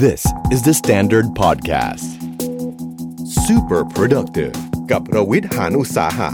[0.00, 2.06] This is the Standard Podcast.
[3.46, 4.54] Super productive
[4.90, 6.30] กับรวิทย์หานอุตสาหะ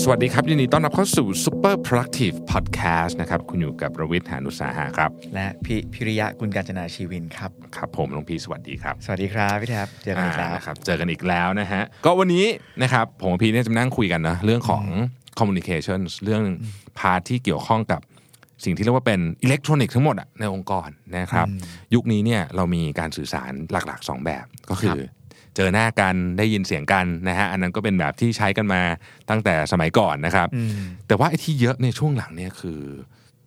[0.00, 12.46] สวัสดีครับ ยินดีต้อนรับเข้าสู่ Super Productive Podcast นะครับ คุณอยู่กับรวิทย์หานุสาหะครับ และพี่พิริยะกุลกาญจนาชีวินครับ ครับ ผมหลวงพี่สวัสดีครับ สวัสดีครับพี่แท็บเจอกันอีกแล้วานะครับ เจอกันอีกแล้วนะฮะ ก็วันนี้
[12.82, 14.84] นะครับ ผมกับพี่เนี่ยจะมานั่งคุยกันนะ เรื่องของ
[15.38, 16.42] communication เรื่อง
[16.98, 18.00] part ที่เกี่ยวข้องกับ
[18.64, 21.46] สิ่งที่เรียกว่าเป็นอิเล็กทรอนิกส์ทั้งหมดอะในองค์กรนะครับ
[21.94, 24.98] ยุคนี้เนี่ยเรามีการสื่อสารหลักๆ 2 แบบก็คือ
[25.56, 28.82] เจอหน้ากันได้ยินเสียงกันนะฮะอันนั้นก็เป็นแบบที่ใช้กันมา
[29.30, 30.48] ตั้งแต่สมัยก่อนนะครับ
[31.06, 32.80] แต่ว่าไอ้ที่เยอะในช่วงหลังเนี่ยคือ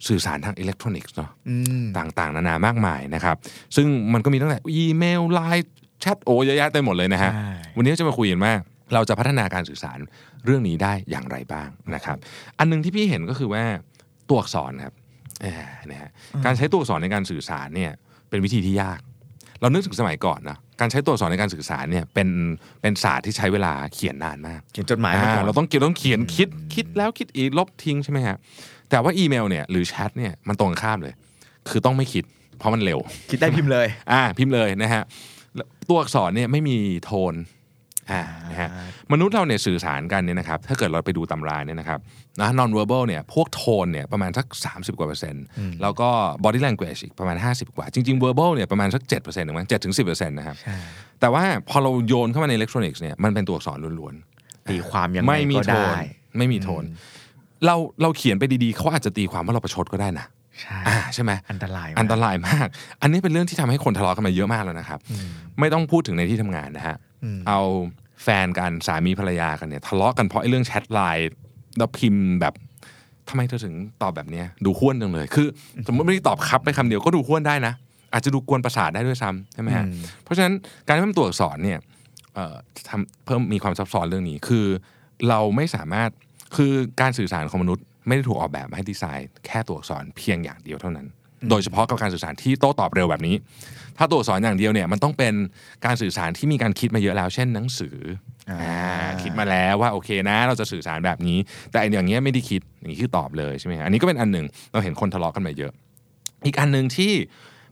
[0.07, 3.35] สื่อสารทางอิเล็กทรอนิกส์เนาะอืมต่างๆ นานามากมายนะครับ
[3.75, 5.69] ซึ่งมันก็มีตั้งแต่อีเมลไลน์
[6.01, 8.53] แชทโอเยอะแยะเต็มหมดเลยนะฮะใช่วันนี้จะมาคุยกันว่า
[8.93, 9.99] เราจะพัฒนาการสื่อสาร
[10.45, 12.17] เรื่องนี้ได้อย่างไรบ้างนะครับ
[12.59, 13.63] อันหนึงที่พี่เห็นก็คือว่า
[14.29, 15.02] ตัวอักษรครับเอ่อ
[15.91, 16.09] นะฮะ
[16.45, 17.91] การใช้ตัวอักษรในการสื่อสารเนี่ย
[18.29, 18.99] เป็นวิธีที่ยาก
[19.61, 22.29] เรานึกถึงสมัยก่อนนะการใช้ตัวอักษรในการสื่อสารเนี่ยเป็น
[22.81, 28.37] เป็นศาสตร์ที่ใช้เวลาเขียนนานมากเขียนจดหมายมาก่อนอ่าเราต้องเขียนต้องเขียนคิดคิดแล้วคิดอีกลบทิ้งใช่ไหมฮะ
[28.89, 31.13] แต่ว่าอีเมลเนี่ยหรือแชทเนี่ยมันตรงกันข้ามเลย
[31.69, 32.23] คือต้องไม่คิด
[32.57, 32.99] เพราะมันเร็ว
[33.31, 35.03] คิดได้พิมพ์เลย อ่า พิมพ์เลยนะฮะ
[35.55, 37.33] แล้วตัวอักษรเนี่ยไม่มีโทน
[38.11, 38.69] อ่านะฮะ
[39.11, 41.99] มนุษย์เราเนี่ยสื่อสารกันเนี่ยนะครับถ้าเกิดเราไปดูตำราเนี่ยนะครับ
[42.39, 45.45] นะ non verbal เนี่ยพวกโทนเนี่ยประมาณสัก 30 กว่าเปอร์เซ็นต์
[45.81, 46.09] แล้วก็
[46.43, 50.75] body language อีกประมาณ 50 กว่า จริง ๆ verbal เนี่ยประมาณสัก7%เปอร์เซ็นต์ถึงมั้ง7ถึง10เปอร์เซ็นต์นะครับใช่
[51.19, 56.83] แต่ว่าพอเราโยนเข้ามาในอิเล็กทรอนิกส์เนี่ยมันเป็นตัวอักษรล้วนๆตีความยังไงไม่มีก็โทได้นไม่มีโทน
[57.65, 60.25] เราเราเขียนไปดีๆเขาอาจจะตีความว่าเราประชดก็ได้นะ
[60.61, 62.67] ใช่อ่าใช่ไหมอันตรายมากอันตรายมาก
[63.01, 64.99] อันนี้เป็นเรื่องที่ทำให้คนทะเลาะกันมาเยอะมากแล้วนะครับ
[65.59, 66.95] ไม่ต้องพูดถึงในที่ทำงานนะฮะ
[67.47, 67.59] เอา
[68.23, 71.31] แฟนกันสามีภรรยากันเนี่ยทะเลาะกันเพราะไอ้เรื่องแชทไลน์
[71.77, 72.53] แล้วพิมพ์แบบ
[73.29, 75.47] ทำไมเธอถึงตอบแบบเนี้ยดูห้วนจังเลย คือ
[75.87, 77.73] สมมติไม่ได้ตอบครับไปคำเดียวก็ดูห้วนได้นะ
[78.13, 79.85] อาจจะดูกวนประสาทได้ด้วยซ้ำใช่ไหมฮะ
[80.23, 80.53] เพราะฉะนั้น
[80.85, 81.79] การที่มันตัวอักษรเนี่ย
[82.35, 82.55] เอ่อ
[82.89, 84.65] ทำเพิ่มมีความซับซ้อนเรื่องนี้คือ
[85.29, 86.09] เราไม่สามารถ
[86.55, 91.07] คือการสื่อสารของมนุษย์ ไม่ได้ถูกออกแบบมาให้ดีไซน์แค่ตัวอักษรเพียงอย่างเดียวเท่านั้น
[91.49, 93.35] โดยเฉพาะกับการสื่อสารที่โต้ตอบเร็วแบบนี้
[93.97, 95.33] ถ้าตัวอักษรอย่างเดียวเนี่ยมันต้องเป็น
[95.85, 97.97] การสื่อสารที่มีการคิดมาเยอะแล้ว เช่นหนังสือ
[98.51, 101.37] อ่าคิดมาแล้วว่าโอเคนะ เราจะสื่อสารแบบนี้
[101.71, 105.71] แต่อันอย่างเงี้ยไม่ได้คิดอย่างนี้คือตอบเลยใช่ไหมฮะอันนี้ก็เป็นอันหนึ่งเราเห็นคนทะเลาะกันมาเยอะ
[106.45, 107.13] อีกอันหนึ่งที่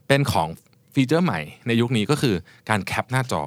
[0.08, 0.48] เป็นของ
[0.94, 2.34] ฟีเจอร์ใหม่ในยุคนี้ก็คือ
[2.70, 3.42] การแคปหน้าจอ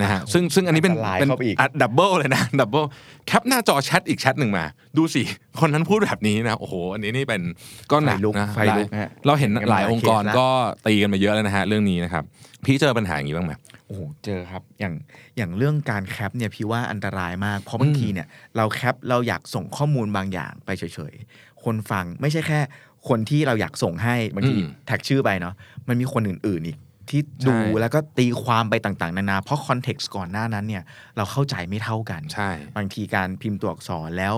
[0.00, 2.84] นะฮะซึ่งซึ่งอันนี้เป็นอันตรายเป็นเข้าไปอีก double เลยนะ double
[3.26, 4.64] แคปหน้าจอแชทอีกแชทหนึ่งมา
[4.96, 5.22] ดูสิ
[5.60, 7.42] คนนั้นพูดแบบนี้นะโอ้โห อันนี้นี่เป็น
[7.90, 10.48] ก็หนักไฟลุกนะไฟลุกหลายฮะเราเห็นหลายองค์กรเคสละก็
[10.86, 12.24] ตีกันมาเยอะแล้วนะฮะเรื่องนี้นะครับ
[12.64, 13.52] พี่เจอปัญหาอย่างนี้บ้างไหม
[13.86, 14.94] โอ้โหเจอครับอย่าง
[15.36, 22.60] อย่างเรื่องการแคปเนี่ยพี่ว่าอันตรายมากเพราะบางทีเนี่ยเราแคปเราอยากส่งข้อมูลบางอย่างไปเฉยๆ คนฟังไม่ใช่แค่
[23.08, 25.54] คนที่เราอยากส่งให้บางทีอืมแท็กชื่อไปเนาะ
[25.88, 26.76] มันมีคนอื่นๆอีก
[27.10, 30.82] ที่ดูใช่แล้วก็ตีความไปต่างๆ นานา เพราะ context ก่อนหน้านั้นเนี่ย
[31.16, 34.34] เราเข้าใจไม่เท่ากันใช่บางทีการพิมพ์ตัวอักษรแล้ว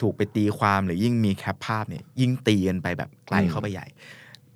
[0.00, 3.86] ถูกไปตีความหรือยิ่งมีแคปภาพเนี่ยยิ่งตีกันไปแบบไกลเข้าไปใหญ่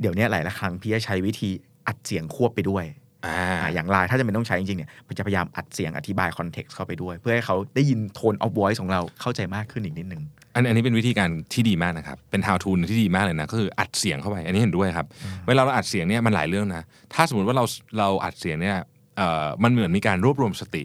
[0.01, 1.51] เดี๋ยวเนี้หลายละครั้งพี่จะใช้วิธี
[1.87, 2.85] อัดเสียงควบไปด้วย
[3.27, 10.23] อ่าอ่าอย่างไลน์ถ้าจะเป็นต้องใช้จริงๆเนี่ยมันจะพยายามอัดเสียงอธิบาย context เข้าไปด้วย เพื่อให้เขาได้ยินโทนออฟ voice ของเราเข้าใจมากขึ้นอีกนิดนึง
[10.55, 15.07] อันอันนี้เป็นวิธีการที่ดีมากนะครับ เป็น how to ที่ดีมากเลยนะ ก็คืออัดเสียงเข้าไป อันนี้เห็นด้วยครับ
[15.47, 16.83] เวลาเราอัดเสียงเนี่ยมันหลายเรื่องนะ
[17.15, 17.65] ถ้าสมมติว่าเรา
[17.99, 18.77] เราอัดเสียงเนี่ย
[19.17, 20.85] เอ่อมันเหมือนมีการรวบรวมสติ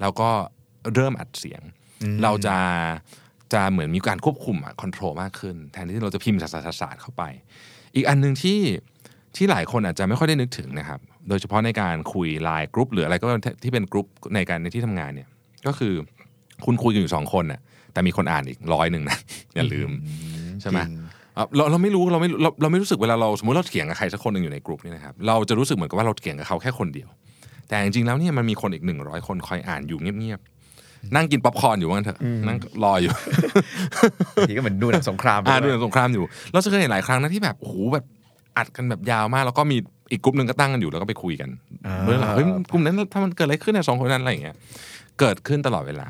[0.00, 0.28] แล้วก็
[0.94, 1.60] เริ่มอัดเสียง
[2.22, 2.56] เราจะ
[3.52, 6.40] จะเหมือนมีการควบคุมอะ control มากขึ้น แทนที่เราจะพิมพ์
[6.80, 7.22] สาดๆเข้าไป
[7.94, 8.60] อีกอันหนึ่งที่
[9.36, 13.28] ที่หลายคนอาจจะไม่ค่อยได้นึกถึงนะครับ โดยเฉพาะในการคุยไลน์กรุ๊ปหรืออะไรก็
[13.62, 15.28] ที่เป็นกรุ๊ปในการในที่ทำงานเนี่ย
[15.66, 15.94] ก็คือ
[16.64, 17.60] คุณคุยกันอยู่สองคนน่ะ
[17.96, 19.18] แต่มีคนอ่านอีกร้อยหนึ่งนะ
[19.56, 19.90] อย่าลืม
[20.60, 20.98] ใช่ไหมจริง
[21.36, 27.08] อะเราเราไม่รู้เราไม่เราเราไม่รู้สึกเวลาเราสมมติเราเถียงกับใครสักคนหนึ่งอยู่ในกลุ่มนี่นะครับเราจะรู้สึกเหมือนกับว่าเราเถียงกับเขาแค่คนเดียว
[27.68, 33.10] แต่จริงๆแล้วเนี่ยมันมีคนอีกหนึ่งร้อยคนคอยอ่านอยู่เงียบๆนั่งกินป๊อปคอร์นอยู่ว่างั้นเถอะนั่งรออยู่
[34.36, 38.04] บางทีก็เหมือนดูหนังสงครามไปอ่าดูด้หวยนังสงครามอยู่ เราจะเคยเห็นหลายครั้งนะที่แบบโอ้โหแบบ
[38.56, 39.76] อัดกันแบบยาวมาก แล้วก็มี
[40.12, 41.48] อีกกลุ่มหนึ่งก็ตั้งกันอยู่แล้วก็ไปคุยกัน
[42.04, 44.56] เมื่อไหร่เฮ้ยกลุ่มนั้นถ้ามันเกิดอะไรขึ้นเนี่ยสองคนนั้นอะไรอย่างเงี้ย
[45.20, 46.06] เกิดขึ้นตลอดเวลา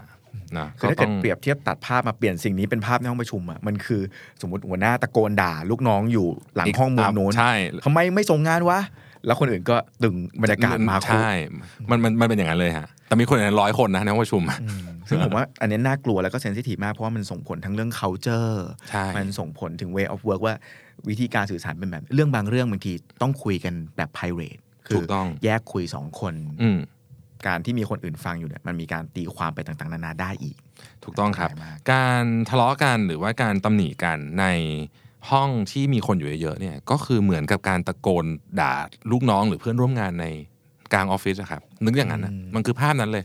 [0.59, 4.03] นะคือถ้าเกิดเปรียบเทียบตัดภาพมาเปลี่ยนสิ่งนี้เป็นภาพในห้องประชุมอะมันคือ
[4.41, 6.27] สมมติหัวหน้าตะโกนด่า ลูกน้องอยู่
[6.57, 7.53] หลังห้องมุมโน้นใช่
[7.85, 8.81] ทำไมไม่ส่งงานวะ
[9.27, 11.31] แล้วคนอื่นก็ดึงบรรยากาศมาคุใช่
[11.91, 14.59] มันมันมันเป็นอย่างนั้นเลยฮะแต่มีคนอย่างนั้นร้อยคนนะในห้องประชุมอะ
[15.09, 18.55] ซึ่งผมว่าอันนี้น่ากลัวแล้วก็เซนซิทีฟมาก เพราะว่ามันส่งผลทั้งเรื่อง culture
[18.91, 20.55] ใช่มันส่งผลถึง way of work ว่า
[21.09, 26.79] วิธีการสื่อสารเป็นแบบ เรื่องบางเรื่องบางทีต้องคุยกันแบบ private คืถูกต้องแยกคุยสองคนอืม
[27.47, 30.57] การที่มีคนอื่นฟังอยู่เนี่ยมันมีการตีความไปต่างๆ นานาได้อีก
[31.05, 34.45] ถูกต้องครับอันตรายมากการทะเลาะกันหรือว่าการตำหนิกันใน
[35.31, 38.25] ห้องที่มีคนอยู่เยอะๆเนี่ยก็คือเหมือนกับการตะโกน
[38.61, 38.73] ด่า
[39.11, 40.27] ลูกน้องหรือเพื่อนร่วมงานใน
[40.93, 43.25] กลางออฟฟิศอะครับนึกอย่างนั้นนะมันคือภาพนั้นเลย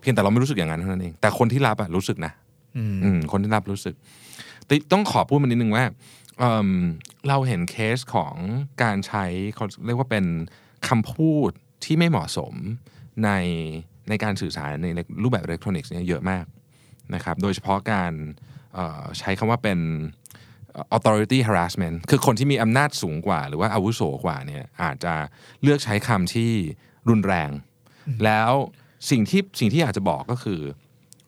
[0.00, 2.32] เพียงแต่เราไม่รู้สึกอย่างนั้นเท่านั้นเอง แต่คนที่รับอะรู้สึกนะ
[2.76, 3.94] อืมอืมคนที่รับรู้สึก
[4.66, 5.84] แต่ต้องขอพูดมานิดนึงว่า
[6.38, 6.70] เอิ่ม
[7.28, 8.34] เราเห็นเคสของ
[8.82, 9.24] การใช้
[9.54, 10.24] เขาเรียกว่าเป็น
[10.88, 11.50] คำพูด
[11.84, 12.54] ที่ไม่เหมาะสม
[13.24, 13.30] ใน
[14.08, 16.44] ในการสื่อสารในรูปแบบอิเล็กทรอนิกส์เนี่ยเยอะมาก
[17.14, 18.12] นะครับโดยเฉพาะการ
[18.74, 19.78] เอ่อใช้คำว่าเป็น
[20.96, 25.14] authority harassment คือคนที่มีอำนาจสูงกว่า หรือว่าอาวุโสกว่าเนี่ยอาจจะ
[25.62, 26.52] เลือกใช้คำที่
[27.08, 27.50] รุนแรง
[28.24, 28.52] แล้ว
[29.10, 30.60] สิ่งที่สิ่งที่อยากจะบอกก็คือ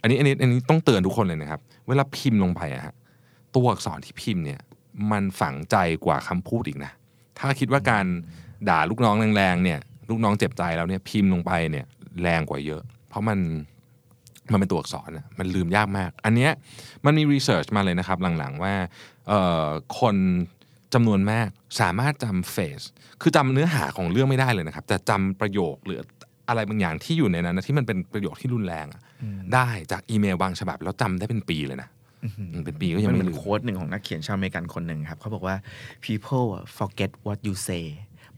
[0.01, 2.95] อันนี้อันนี้อันนี้ต้องเตือนทุกคนเลยนะครับ เวลาพิมพ์ลงไปอะฮะ
[3.55, 4.61] ตัวอักษรที่พิมพ์เนี่ย
[5.11, 6.93] มันฝังใจกว่าคำพูดอีกนะ
[7.39, 8.07] ถ้าคิดว่าการ
[8.69, 11.87] ด่าลูกน้องแรงๆเนี่ย ลูกน้องเจ็บใจแล้วเนี่ยพิมพ์ลงไปเนี่ย
[12.23, 13.39] แรงกว่าเยอะ เพราะมัน
[14.53, 16.53] มันเป็นตัวอักษรนะมันลืมยากมาก อันเนี้ย
[17.05, 18.75] มันมีรีเสิร์ชมาเลยนะครับหลังๆว่า
[19.29, 19.67] เอ่อ
[20.01, 20.17] คน
[20.95, 21.49] จำนวนมาก
[21.81, 22.83] สามารถจำเฟส
[23.23, 25.99] คือจำเนื้อหาของเรื่องไม่ได้เลยนะครับ แต่จำประโยคหรือ
[26.49, 29.03] อะไรบางอย่างที่อยู่ในนั้นนะที่มันเป็นประโยคที่รุนแรงอะ
[29.55, 31.89] ได้จากอีเมลบางฉบับ แล้วจำได้เป็นปีเลยนะ
[32.25, 35.57] อืมเป็นปีก็ยังมันไม่มีลืม quote หนึ่งของนักเขียนชาวอเมริกันคนหนึ่งครับเขาบอกว่า
[36.07, 36.47] people
[36.79, 37.85] forget what you say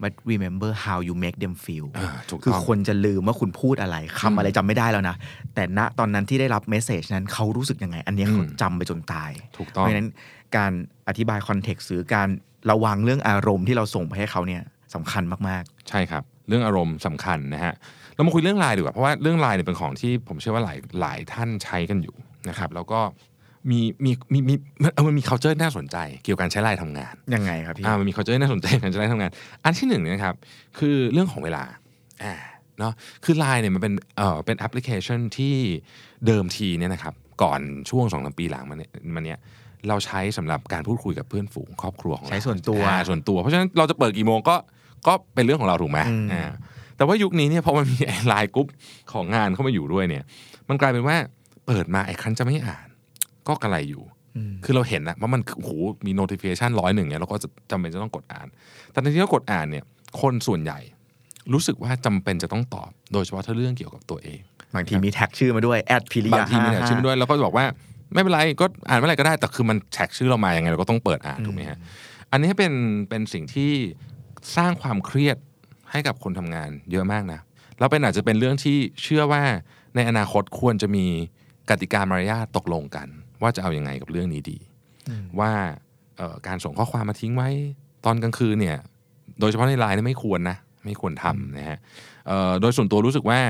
[0.02, 5.16] but remember how you make them feel อ่าถูกคือต้องคนจะลืมว่าคุณพูดอะไรคำอะไรจำไม่ได้แล้วนะ
[5.54, 10.08] แต่ณตอนนั้นที่ได้รับ message นั้นเขารู้สึกยังไง อันเนี้ยเขาจำไปจนตายถูกต้องเพราะฉะนั้น
[10.56, 10.72] การ
[11.08, 12.28] อธิบาย context หรือการ
[12.70, 14.62] ระวังเรื่องอารมณ์ที่เราส่งไปให้เขาเนี่ย
[14.94, 17.74] สำคัญมากใช่ครับ เรื่องอารมณ์สำคัญนะฮะ
[18.14, 22.14] เรามาคุยเรื่องไลน์ดีกว่าเพราะว่าเรื่องไลน์เนี่ยเป็นของที่ผมเชื่อว่าหลายหลายท่านใช้กันอยู่
[22.48, 23.00] นะครับแล้วก็
[23.70, 29.30] มีมีมีมีมันเออมันมี culture น่าสนใจ เกี่ยวกับการใช้ไลน์ทำงานๆยังไงครับพี่อ่ามันมี culture น่าสนใจในการใช้ไลน์ทำงาน
[29.64, 30.34] อันที่หนึ่งเนี่ยนะครับ
[30.78, 31.64] คือเรื่องของเวลา
[32.22, 32.34] อ่า
[32.78, 32.92] เนาะ
[33.24, 35.54] คือไลน์เนี่ยมันเป็นเอ่อเป็นแอปพลิเคชันที่
[36.26, 37.60] เดิมทีเนี่ยนะครับก่อน
[37.90, 39.38] ช่วงสองสามปีหลังมาเนี่ยมันเนี่ย
[39.88, 44.56] เราใช้สำหรับการพูดคุยกับเพื่อนฝูงครอบครัวของเราใช้ส่วนตัวอ่าส่วนตัว เพราะฉะนั้นเราจะเปิดกี่โมงก็
[45.06, 46.50] ก็เป็นเรื่องของเราถูกไหมอืมอ่า
[46.96, 48.68] แต่ว่ายุคนี้เนี่ยพอมันมีไอ้ไลน์กรุ๊ป
[49.12, 50.24] ของงานเข้ามาอยู่ด้วยเนี่ย
[50.68, 51.16] มันกลายเป็นว่า
[51.66, 52.86] เปิดมาไอ้ครั้นจะไม่อ่าน
[53.48, 54.02] ก็กระไรอยู่
[54.36, 55.70] อืมคือเราเห็นนะว่ามันโอ้โห
[56.06, 58.46] มี notification ร้อยหนึ่งเนี่ยเราก็จะจำเป็นจะต้องกดอ่าน
[58.92, 59.84] แต่ในที่เรากดอ่านเนี่ย
[60.20, 60.78] คนส่วนใหญ่
[61.52, 64.40] รู้สึกว่าจำเป็นจะต้องตอบ โดยเฉพาะถ้าเรื่องเกี่ยวกับตัวเอง
[64.74, 67.66] บางทีมีแท็กชื่อมาด้วยแอดพิริยาบางทีมีเนี่ยชื่อมาด้วยแล้วก็บอกว่า
[68.14, 71.78] ไม่เป็นไรก็อ่านเมื่อไหร่ก็ได้แต่คือมันแท็กชื่อเรามายังไงเราก็ต้องเปิดอ่านถูกไหมฮะ
[72.30, 72.72] อันนี้เป็น
[73.08, 73.72] เป็นสิ่งที่
[74.56, 75.36] สร้างความเครียด
[75.90, 77.40] ให้กับคนทำงานเยอะมากนะ
[77.78, 79.42] แล้วเป็นอาจจะเป็นเรื่องที่เชื่อว่า
[79.96, 81.06] ในอนาคตควรจะมี
[81.70, 83.08] กติกามารยาทตกลงกัน
[83.42, 84.58] ว่าจะเอาอยัางไงกับเรื่องนี้ดี
[85.40, 85.52] ว่า
[86.16, 87.48] เอ่อการส่งข้อความมาทิ้งไว้
[88.04, 88.78] ตอนกลางคืนเนี่ย
[89.40, 91.78] โดยเฉพาะในไลน์นี่ไม่ควรนะ ไม่ควรทำนะฮะ
[92.26, 93.40] เอ่อโดยส่วนตัวรู้สึกว่า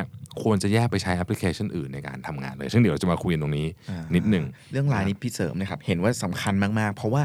[0.42, 7.22] ควรจะแยกไปใช้แอปพลิเคชันอื่นในการทำงานเลย ซึ่งเดี๋ยวเราจะมาคุยกันตรงนี้อ่านิดหนึ่งเรื่องไลน์นี้พี่เสริมนะครับ เห็นว่าสำคัญมากๆ เพราะว่า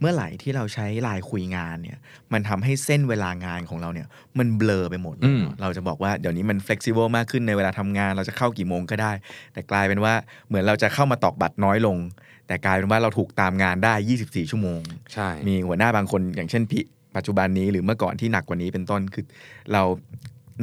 [0.00, 1.98] เมื่อไหร่ที่เราใช้ไลน์คุยงานเนี่ย
[2.32, 4.06] มันทำให้เส้นเวลางานของเราเนี่ย
[4.38, 9.12] มันเบลอไปหมดเลยอืมเนอะเราจะบอกว่าเดี๋ยวนี้มัน flexible มากขึ้นในเวลาทำงาน เราจะเข้ากี่โมงก็ได้
[9.52, 10.12] แต่กลายเป็นว่า
[10.48, 11.98] เหมือนเราจะเข้ามาตอกบัตรน้อยลง
[12.46, 14.80] แต่กลายเป็นว่าเราถูกตามงานได้ 24 ชั่วโมง
[15.12, 16.82] ใช่มีหัวหน้าบางคนอย่างเช่นพี่
[17.16, 19.24] ปัจจุบันนี้หรือเมื่อก่อนที่หนักกว่านี้เป็นต้นคือ
[19.72, 19.82] เรา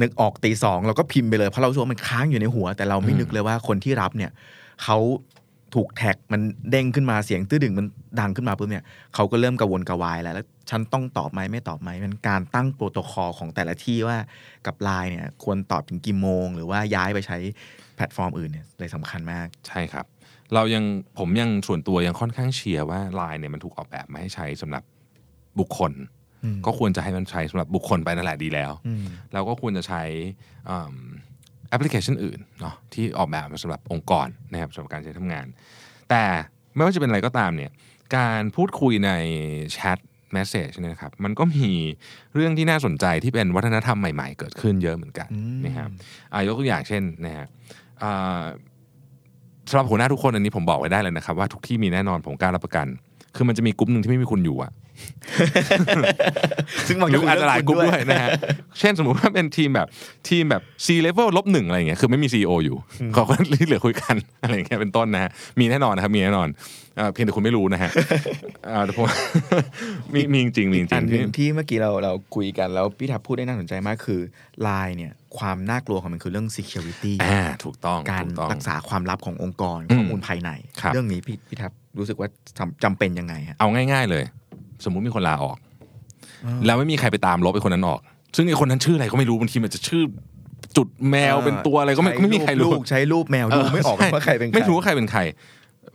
[0.02, 4.30] นึกออกตีสองเราก็พิมพ์ไปเลย เพราะเรารู้สึกว่ามันค้างอยู่ในหัว แต่เราไม่นึกเลยว่าคนที่รับเนี่ย
[4.82, 4.98] เขา
[5.74, 6.40] ถูกแท็กมัน
[6.70, 7.86] เด้งขึ้นมาเสียงตื้อดึงมัน
[8.20, 8.84] ดังขึ้นมาปุ๊บเนี่ย
[9.14, 14.18] เขาก็เริ่มกระวนกระวายแล้วแล้วฉันต้องตอบไหมไม่ตอบไหมมันการตั้งโปรโตคอลของแต่ละที่ว่า
[14.66, 17.38] กับไลน์เนี่ยควรตอบถึงกี่โมง หรือว่าย้ายไปใช้
[17.96, 20.06] แพลตฟอร์มอื่นเนี่ยเลยสำคัญมากใช่ครับ
[20.54, 20.84] เรายัง
[21.18, 24.82] ผมยังส่วนตัวยังค่อนข้างเชียร์ว่าไลน์เนี่ยมันถูกออกแบบมาให้ใช้สำหรับ
[25.58, 25.92] บุคคล
[26.66, 30.02] ก็ควรจะให้มันใช้สำหรับบุคคลไปนั่นแหละดีแล้วอืมเราก็ควรจะใช้
[30.70, 30.94] อืม
[31.68, 35.46] แอปพลิเคชันอื่นเนาะที่ออกแบบมาสำหรับองค์กรนะครับสำหรับการใช้ทำงาน
[36.10, 36.24] แต่
[36.74, 37.70] ไม่ว่าจะเป็นอะไรก็ตามเนี่ย
[38.16, 39.10] การพูดคุยใน
[39.72, 39.98] แชท
[40.32, 41.70] แมสเซจเนี่ยนะครับมันก็มี
[42.34, 45.90] เรื่องที่น่าสนใจที่เป็นวัฒนธรรมใหม่ๆ เกิดขึ้นเยอะเหมือนกันอืมนะครับ
[46.32, 47.46] อะยกตัวอย่างเช่นนะฮะ
[48.02, 48.42] อ่า
[49.70, 52.86] สำหรับหัวหน้าทุกคนอันนี้ผมบอกไว้ได้เลยนะครับว่าทุกที่มีแน่นอนผมกล้ารับประกัน
[53.36, 54.72] คือมันจะมีกลุ่มหนึ่งที่ไม่มีคุณอยู่อะ
[56.88, 58.30] ซึ่งบางหรืออาจจะหลายกลุ่มคุด้วยนะฮะ
[58.78, 59.88] เช่นสมมุติว่าเป็นทีมแบบ
[60.28, 62.76] ทีมแบบ C level ลบหนึ่งอะไรอย่างเงี้ยคือไม่มี CEO อยู่
[63.14, 63.34] เขาก็
[63.66, 66.48] เหลือคุยกันอะไรอย่างเงี้ยเป็นต้นนะฮะมีแน่นอนนะครับมีแน่นอน
[66.96, 67.90] เอ่อเพียงแต่คุณไม่รู้นะฮะ
[68.66, 69.06] เอ่อแต่ผม
[70.14, 74.20] มีมีจริงๆมีจริอังนๆหที่นึ่งที่เมื่อกี้เราเราคุยกันแล้วพี่ทับพูดได้น่าสนใจมากคือ
[74.62, 80.50] ไลน์เนี่ยความน่ากลัวของมันคือเรื่อง security อ่าถูกต้องการถูกต้องรักษาความลับขององค์กรอืมข้อมูลภายใน
[80.80, 84.24] ครับเรื่องนี้พี่พี่ทับรู้สึกว่าจำจำเป็นยังไงฮะเอาง่าย ๆ เลย
[84.84, 85.56] สมมุติมีคนลาออก
[86.66, 88.00] แล้วไม่มีใครไปตามลบไอ้คนนั้นออก
[88.36, 90.02] ซึ่งไอ้คนนั้นชื่ออะไรก็ไม่รู้บางทีมันจะชื่อ
[90.76, 95.20] จุดแมวเป็นตัวอะไรก็ไม่ใช้ไม่มีใครรู้ลูกใช้รูปแมวดูไม่ออกใช่ว่าใครเป็นใครไม่รู้ว่าใครเป็นใคร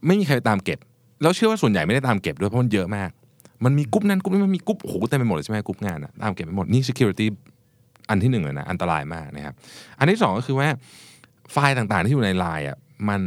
[0.07, 0.79] ไม่มีใครไปตามเก็บ
[1.21, 3.09] แล้วเชื่อว่าส่วนใหญ่ไม่ได้ตามเก็บด้วยเพราะมันเยอะมาก
[3.65, 7.25] มันมีกรุ๊ปนั้นกรุ๊ปนี้มันมีกรุ๊ปโอ้โหเต็มไปหมดเลยใช่ไหมกรุ๊ปงานอะตามเก็บไปหมดนี่ security
[8.09, 9.53] อันที่หนึ่งเลยนะอันตรายมากนะครับ
[9.99, 10.67] อันที่สองก็คือว่า
[11.51, 12.77] ไฟล์ต่างๆที่อยู่ในไลน์อะ
[13.09, 13.21] มัน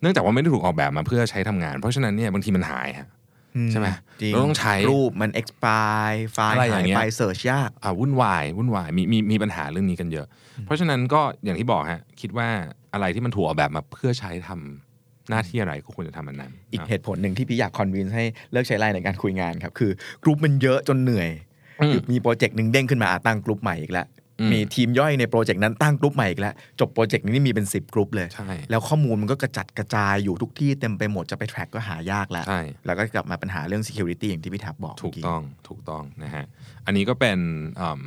[0.00, 3.08] เนื่องจากว่าไม่ได้ถูกออกแบบมาเพื่อใช้ทำงาน เพราะฉะนั้นเนี่ยบางทีมันหายฮะ
[3.70, 3.88] ใช่ไหม
[4.22, 10.26] จริงเราต้องใช้รูปมัน expire ไฟล์อะไรหาย่างเงี้ยไป search ยากอ่าวุ่นวายวุ่นวายมีมีมีปัญหาเรื่องนี้กันเยอะ
[10.64, 12.48] เพราะฉะนั้นก็อย่างที่บอกฮะคิดว่า
[12.92, 19.90] อะไรที่มันถูกออกแบบมาเพื่อใช้ทำหน้าที่อะไรก็ควรจะทำมันนั้น อีกนะเหตุผลหนึ่งที่พี่อยาก convince ให้เลิกใช้ไลน์ในการคุยงานครับ คือ
[20.22, 21.28] กรุ๊ปมันเยอะจนเหนื่อย
[21.80, 24.15] อืมคือมีโปรเจกต์หนึ่งเด้งขึ้นมาอะตั้งกรุ๊ปใหม่อีกแล้วอื
[24.48, 36.44] มมีทีมย่อยในโปรเจกต์นั้นตั้งกรุ๊ปใหม่อีกแล้ว จบโปรเจกต์นี้มีเป็น 10กรุ๊ปเลยใช่แล้วข้อมูลมันก็กระจัดกระจายอยู่ทุกที่เต็มไปหมดจะไป track ก็หายากแล้วใช่แล้วก็กลับมาปัญหาเรื่อง security อย่างที่พี่ทับบอกถูกเมื่ต้องถูกต้องนะฮะ
[36.86, 37.38] อันนี้ก็เป็น
[37.80, 38.06] อืม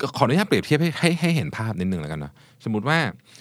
[0.00, 2.32] ก็ขออนุญาตเปรียบเทียบให้ให้ให้เห็นภาพนิดนึงแล้วกันเนาะ
[2.64, 2.98] สมมติว่า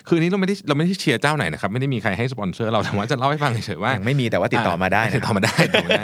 [0.07, 6.03] คืออันนี้เราไม่ได้เราไม่ได้เชียร์เจ้าไหนนะครับ ไม่ได้มีใครให้สปอนเซอร์เราแต่ว่าจะเล่าให้ฟังเฉยๆว่ายังไม่มีแต่ว่าติดต่อมาได้นะครับติดคต่อมาได้ติดต่อมาได้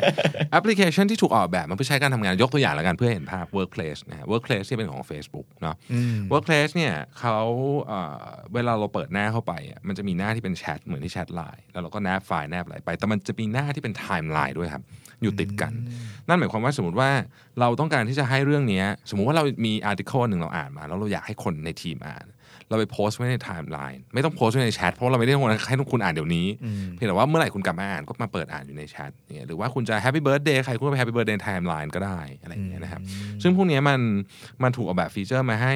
[0.51, 7.37] แอปพลิเคชันที่ถูกออกแบบมาเพื่อใช้การทำงานยกตัวอย่างแล้วกันเพื่อเห็นภาพ Workplace นะฮะ Workplace ที่เป็นของ Facebook เนาะอืม Workplace เนี่ยเขา
[7.87, 14.83] เอ่อเวลาเราเปิดหน้าเข้าไปอะมันจะมีหน้าที่เป็นแชทเหมือนที่แชทไลน์แล้วเราก็แนบไฟล์แนบอะไรไป แต่มันจะมีหน้าที่เป็นไทม์ไลน์ด้วยครับ
[15.21, 15.71] อยู่ติดกัน
[16.27, 17.09] นั่นหมายความว่าสมมติว่า
[17.59, 22.25] เราต้องการที่จะให้เรื่องเนี้ยสมมุติว่าเรามี article หนึ่งเราอ่านมา แล้วเราอยากให้คนในทีมอ่าน
[22.69, 26.47] เราไปโพสต์ไว้ในไทม์ไลน์ไม่ต้องโพสต์ไว้ในแชทเพราะเราไม่ได้ต้องการให้ทุกคนอ่านเดี๋ยวนี้
[26.93, 33.01] เพียงแต่ว่าเมื่อไหร่คุณกลับมาอ่านก็มาเปิดอ่านอยู่ในแชทเนี่ยหรือว่าคุณจะ happy birthday ใครคุณก็ไป happy birthday ไทม์ไลน์ก็ได้อะไรอย่างเงี้ยนะครับ
[33.41, 33.99] ซึ่งพวกเนี้ยมัน
[34.63, 35.73] มันถูกออกแบบฟีเจอร์มาให้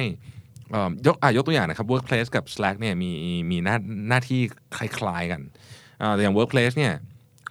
[0.70, 3.10] เอ่อยกอะยกตัวอย่างนะครับ Workplace กับ Slack เนี่ยมี
[3.50, 3.76] มีหน้า
[4.08, 4.40] หน้าที่
[4.76, 5.40] คล้ายๆกัน
[6.02, 6.92] อ่าแต่อย่าง Workplace เนี่ย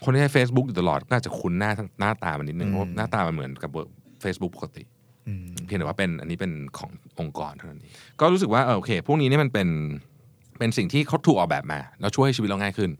[0.03, 4.90] คนที่ใช้ Facebook อยู่ตลอดก็อาจจะคุ้นหน้าหน้าตามันนิดนึงเพราะหน้าตามันเหมือนกับ Work- Facebook ปกติอืม
[5.65, 9.69] เพียงแต่ว่าเป็นอันนี้เป็นขององค์กรเท่านั้นเองก็รู้สึกว่าเออโอเค พวกนี้เนี่ยมันเป็น
[10.59, 12.91] เป็นสิ่งที่เขาถูกออกแบบมา แล้วช่วยให้ชีวิตเราง่ายขึ้น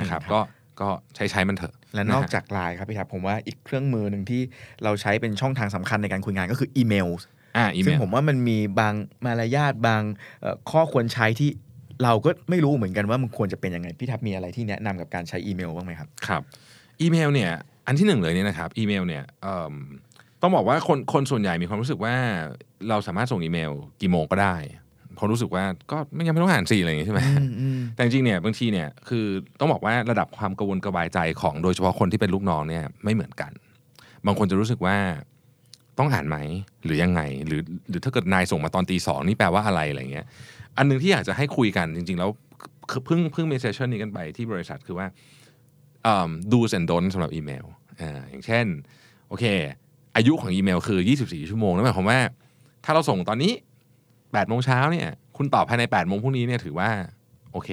[0.00, 0.40] นะครับ ก็
[0.80, 4.42] ก็ใช้ใช้มันเถอะ และนอกจากไลน์ครับพี่ทับผมว่าอีกเครื่องมือหนึ่งที่
[4.84, 7.08] เราใช้เป็นช่องทางสำคัญในการคุยงานก็คืออีเมล
[7.56, 10.02] อ่าอีเมลซึ่งผมว่ามันมีบางมารยาทบาง
[10.40, 11.50] เอ่อข้อควรใช้ที่
[12.02, 16.42] เราก็ไม่รู้เหมือนกันว่ามันควรจะเป็นยังไงพี่ทับมีอะไรที่แนะนำกับการใช้อีเมลบ้างไหมครับครับ
[17.00, 17.50] อีเมลเนี่ย
[17.86, 19.74] อันที่หนึ่งเลยเนี่ยนะครับอีเมลเนี่ยเอิ่ม
[20.42, 22.14] ต้องบอกว่าคนคนส่วนใหญ่มีความรู้สึกว่า
[22.88, 24.56] เราสามารถส่งอีเมลกี่โมงก็ได้
[25.14, 27.20] เพราะรู้สึกว่าก็ไม่ยังไม่ต้องอ่านสิอะไรอย่างงี้ใช่ไหม
[27.94, 29.24] แต่จริงๆเนี่ยบางทีเนี่ยคือ
[29.60, 33.52] ต้องบอกว่าระดับความกังวลกระบายใจของโดยเฉพาะคนที่เป็นลูกน้องเนี่ยไม่เหมือนกัน
[34.26, 34.96] บางคนจะรู้สึกว่า
[35.98, 36.36] ต้องอ่านไหม
[36.84, 40.26] หรือยังไง หรือหรือถ้าเกิดนายส่งมาตอนตีสองนี่แปลว่าอะไรอะไรเงี้ย
[40.76, 42.30] อันหนึงที่อยากจะให้คุยกันจริง ๆ แล้ว
[42.90, 45.06] คือเพิ่งเพิ่งมีเซสชันนี้กันไปที่บริษัทคือว่า
[46.52, 47.64] ดู and don't สำหรับอีเมล
[48.00, 48.66] อ่าอย่างเช่น
[49.28, 49.44] โอเค
[50.18, 52.20] อายุของอีเมลคือ 24 ชั่วโมงนั่นหมายความว่า
[52.84, 53.52] ถ้าเราส่งตอนนี้
[54.02, 56.90] 8โมงเช้าเนี่ย คุณตอบภายใน8โมงพรุ่งนี้เนี่ยถือว่า
[57.52, 57.70] โอเค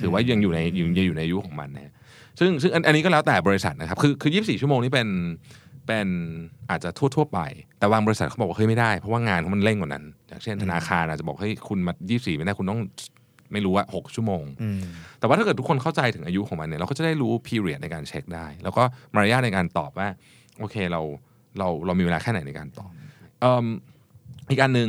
[0.00, 1.92] ถือว่ายังอยู่ในยังยังอยู่ในอายุของมันนะฮะ
[2.38, 5.08] ซึ่งซึ่งอันอันนี้ก็แล้วแต่บริษัทนะครับ คือคือ 24 ชั่วโมงนี่เป็น
[5.86, 6.08] เป็น
[6.70, 7.40] อาจจะทั่วทั่วๆไป
[7.78, 12.80] แต่บางบริษัทเขาบอกว่าเฮ้ยไม่ได้ เพราะว่างานเขามันเร่งกว่านั้น อย่างเช่นธนาคารอาจจะบอกเฮ้ยคุณมา 24 ไม่ได้คุณต้อง
[13.52, 14.80] ไม่รู้ว่า6ชั่วโมงอืม
[15.18, 18.82] แต่ว่าถ้าเกิดทุกคนเข้าใจถึงอายุของมันเนี่ยเราก็จะได้รู้ period ในการเช็คได้ แล้วก็
[19.14, 20.08] มารยาทในการตอบว่า
[20.58, 21.02] โอเคเรา
[21.58, 22.90] เราเรามีเวลาแค่ไหนในการตอบ
[23.40, 23.66] เอิ่ม
[24.50, 24.88] อีกอันหนึ่ง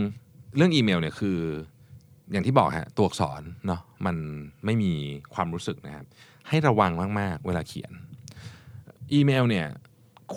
[0.58, 1.38] เรื่องอีเมลเนี่ยคือ
[2.32, 4.16] อย่างที่บอกฮะตัวอักษรเนาะมัน
[4.66, 4.92] ไม่มี
[5.34, 6.06] ความรู้สึกนะครับ
[6.48, 7.92] ให้ระวังมาก ๆ เวลาเขียน
[9.14, 9.68] อีเมลเนี่ย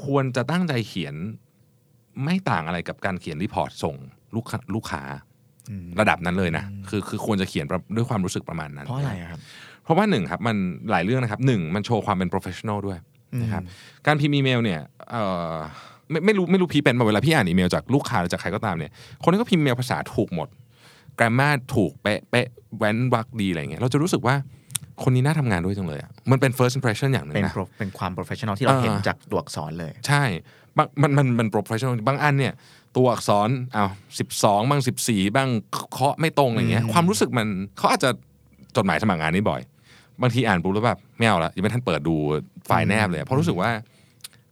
[0.02, 1.14] ควรจะตั้งใจเขียน
[2.24, 3.96] ไม่ต่างอะไรกับการเขียน report ส่ง
[4.36, 5.02] ลูกค้าลูกค้า
[5.70, 7.66] อืมระดับนั้นเลยนะคือคือควรจะเขียน
[7.96, 9.40] ด้วยความรู้สึกประมาณนั้น เพราะอะไรอะครับ
[9.84, 10.56] เพราะว่าหนึ่งครับมัน
[10.90, 12.98] หลายเรื่องนะครับหนึ่งมันโชว์ความเป็น professional ด้วย
[13.42, 13.62] นะครับ
[14.06, 14.80] การพิมพ์อีเมลเนี่ย
[15.10, 15.56] เอ่อ
[16.10, 20.48] ไม่ไม่รู้ไม่รู้พี่เป็นมาเวลาพี่อ่านอีเมลจากลูกค้าหรือจากใครก็ตามเนี่ยคนที่ก็พิมพ์อีเมลภาษาถูกหมด
[21.16, 22.46] grammar ถูกเป๊ะเป๊ะ
[22.78, 24.34] เว้นวรรคดีอะไรเงี้ยเราจะรู้สึกว่า
[25.02, 30.22] คนนี้น่าทำงานด้วยจังเลยอะมันเป็น first impression อย่างหนึ่งเป็นนะ pro- เป็นความ professional ที่เราเออเห็นจากตัวอักษรเลย ใช่
[30.76, 32.52] บางมันมันมัน professional บางอันเนี่ย
[32.96, 35.48] ตัวอักษรอ้าวสิบสองบ้างสิบสี่บ้าง
[35.92, 37.48] เคาะไม่ตรงอะไรเงี้ยความรู้สึกมัน
[37.78, 38.10] เขาอาจจะ
[38.76, 39.60] จดหมายสมัครงานนี้บ่อย
[40.22, 42.14] บางทีอ่านปุ๊บแล้วแบบไม่เอาละยังไม่ทันเปิดดู
[42.66, 43.70] ไฟล์แนบเลยเพราะรู้สึกว่า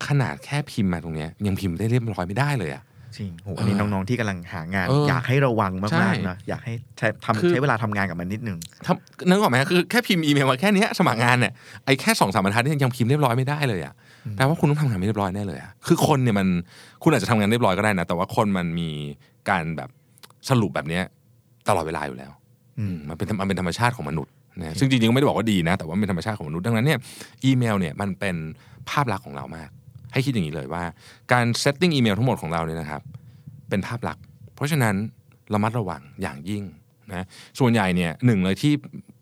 [0.06, 2.82] ขนาดแค่พิมพ์มาตรงเนี้ยยังพิมพ์ได้เรียบร้อยไม่ได้เลยอะ
[3.16, 7.06] จริงโหอันนี้น้องๆที่กำลังหางานเออออยากให้ระวังใช่มากๆนะอยากให้ใช้
[7.40, 11.52] คือทำใช้เวลาทำงานกับมันนิดนึงทำนึกออกไหมคือแค่พิมพ์อีเมลมาแค่เนี้ยสมัครงานเนี่ย
[11.84, 13.94] ไอ้แค่สองสามบรรทัดเนี่ยยังพิมพ์เรียบร้อยไม่ได้เลยอะ
[14.36, 16.48] แปลว่าคุณต้องทำงานไม่เรียบร้อยแน่เลยอะคือคนเนี่ยมัน
[17.02, 18.90] คุณอาจจะทำงานเรียบร้อยก็ได้นะแต่ว่าคนมันมี
[19.50, 19.88] การแบบ
[20.50, 21.02] สรุปแบบเนี้ย
[21.68, 22.32] ตลอดเวลาอยู่แล้ว
[22.78, 26.98] อืมมันเป็นมันเป็นธรรมชาติของมนุษย์นะซึ่งจริงๆก็ไม่ได้บอกว่าดีนะ แต่ว่ามันเป็นธรรมชาติของมนุษย์ดังนั้นเนี่ย
[27.44, 28.36] อีเมลเนี่ยมันเป็น
[28.90, 29.70] ภาพลักษณ์ของเรามาก
[30.14, 30.84] ให้คิดอย่างนี้เลยว่า
[31.32, 33.02] การ setting อีเมลทั้งหมดของเราเนี่ยนะครับ
[33.68, 34.94] เป็นภาพลักษณ์เพราะฉะนั้น
[35.54, 36.62] ระมัดระวังอย่างยิ่ง
[37.10, 37.26] นะ
[37.58, 38.74] ส่วนใหญ่เนี่ยหนึ่งเลยที่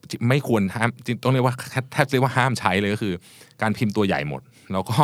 [0.08, 3.14] ที่ไม่ควรห้ามจริงต้องเรียกว่าแทบแทบเรียกว่าห้ามใช้เลยก็คือ
[3.62, 4.40] การพิมพ์ตัวใหญ่หมด
[4.72, 5.02] แล้วก็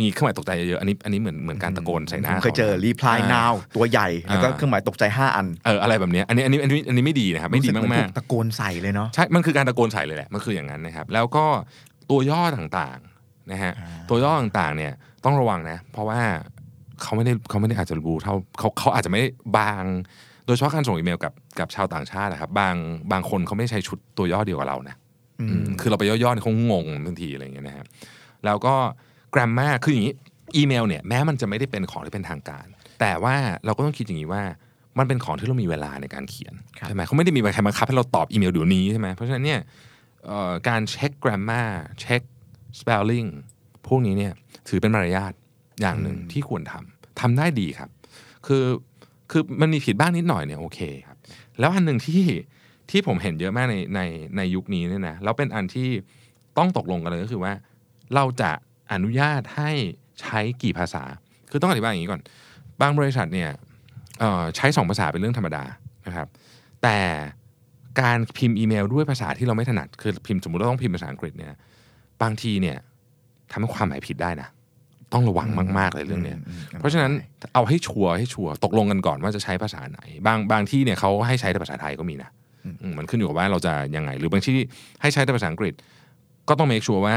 [0.00, 11.44] มีเครื่องหมายตกใจเยอะๆอันนี้อันนี้เหมือนเหมือนการตะโกนใส่หน้าผมเคยเจอขา reply อ่า now ตัวใหญ่แล้วก็อ่าเครื่องหมายตกใจ 5 อันเอออะไรแบบเนี้ยอันนี้อันนี้อันนี้อันนี้ไม่ดีนะครับไม่ดีรู้สึกเหมากอนถูตะโกนใส่เลยเนาะๆใช่มันคือการตะโกนใส่เลยแหละมันคืออย่างนั้นนะครับแล้วก็
[12.10, 13.07] ตัวย่อต่างๆ
[13.52, 14.92] นะฮะอ่าตัวย่อต่างๆเนี่ย
[15.24, 16.20] ต้องระวังนะเพราะว่า
[17.02, 19.28] เขาไม่ได้เขาไม่ได้อาจจะรู้เท่าเขาเขาอาจจะไม่ได้
[19.58, 19.84] บาง
[20.46, 22.74] โดยเฉพาะการส่งอีเมลกับกับชาวต่างชาตินะครับ บาง
[23.12, 24.96] บางคนเขาไม่ได้ใช้ชุดตัวย่อเดียวกับเรานะ
[25.40, 27.86] อืมอืมคือเราไปย่อๆเนี่ยเขางงบางทีอะไรอย่างเงี้ยนะครับ
[28.44, 28.74] แล้วก็
[29.34, 30.14] grammar คืออย่างนี้
[30.56, 32.66] อีเมลเนี่ยแม้มันจะไม่ได้เป็นของที่เป็นทางการ
[33.00, 34.42] แต่ว่าเราก็ต้องคิดอย่างนี้ว่า
[34.98, 39.60] มันเป็นของที่เรามีเวลาในการเขียนครับใช่ไหมเขาไม่ได้มีใครบังคับให้เราตอบอีเมลเดี๋ยวนี้ใช่ไหมเพราะฉะนั้นเนี่ย
[40.26, 41.68] เอ่อการเช็ค grammar
[42.00, 42.22] เช็ค
[42.80, 43.28] spelling
[43.86, 44.32] พวกนี้เนี่ย
[44.68, 45.32] ถือเป็นมารยาท
[45.80, 47.90] อย่างหนึ่งที่ควรทำทำได้ดีครับ
[48.46, 48.64] คือ
[49.30, 51.16] คือมันมีผิดบ้างนิดหน่อยเนี่ยโอเคครับ
[51.58, 52.22] แล้วอันหนึ่งที่
[52.90, 54.00] ที่ผมเห็นเยอะมากในใน
[54.36, 55.88] ในยุคนี้เนี่ยนะแล้วเป็นอันที่
[56.58, 57.52] ต้องตกลงกันเลยก็คือว่า
[58.14, 58.50] เราจะ
[58.92, 59.70] อนุญาตให้
[60.20, 61.02] ใช้กี่ภาษา
[61.50, 62.22] คือต้องอธิบายอย่างนี้ก่อน
[62.80, 63.50] บางบริษัทเนี่ย
[64.20, 65.64] เอ่อใช้สองภาษาเป็นเรื่องธรรมดา
[66.06, 66.28] นะครับ
[66.82, 66.98] แต่
[68.00, 71.48] การพิมพ์อีเมลด้วยภาษาที่เราไม่ถนัด คือพิมพ์สมมติเราต้องพิมพ์ภาษาอังกฤษเนี่ย
[72.22, 72.76] บางทีเนี่ย
[73.50, 74.48] ทำให้ความหมายผิดได้นะ
[75.12, 75.48] ต้องระวัง
[75.78, 77.12] มากๆเลยเรื่องเนี้ยอืมอืมเพราะฉะนั้น
[77.54, 82.30] เอาให้ชัวร์ให้ชัวร์ตกลงกันก่อนว่าจะใช้ภาษาไหน บางบางที่เนี่ยเขาให้ใช้แต่ภาษาไทยก็มีนะ
[82.82, 84.56] อืมมันขึ้นอยู่กับว่าเราจะยังไง หรือบางที่
[85.02, 85.74] ให้ใช้แต่ภาษาอังกฤษ
[86.48, 87.16] ก็ต้อง make sure ว่า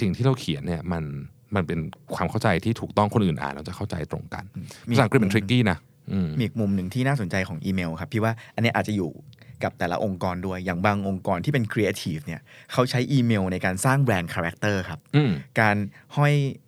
[0.00, 1.04] สิ่งที่เราเขียนเนี่ยมัน
[1.54, 1.78] มันเป็น
[2.14, 4.44] ความเข้าใจที่ถูกต้องคนอื่นอ่านเราจะเข้าใจตรงกัน
[4.88, 5.78] มีภาษาอังกฤษเป็น tricky นะ
[6.12, 9.10] อืมมีอีกมุมหนึ่งที่น่าสนใจของอีเมลครับพี่ว่าอันนี้อาจจะอยู่
[9.62, 12.40] กับแต่ละองค์กรด้วย อย่างบางองค์กรที่เป็นครีเอทีฟเนี่ย
[12.72, 15.76] เขาใช้อีเมลในการสร้าง brand character ครับอืมการ
[16.16, 16.34] ห้อย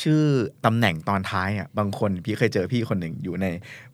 [0.00, 0.22] ชื่อ
[0.66, 3.46] ตำแหน่งตอนท้ายอะบางคนพี่เคยเจอพี่คนหนึ่งอยู่ใน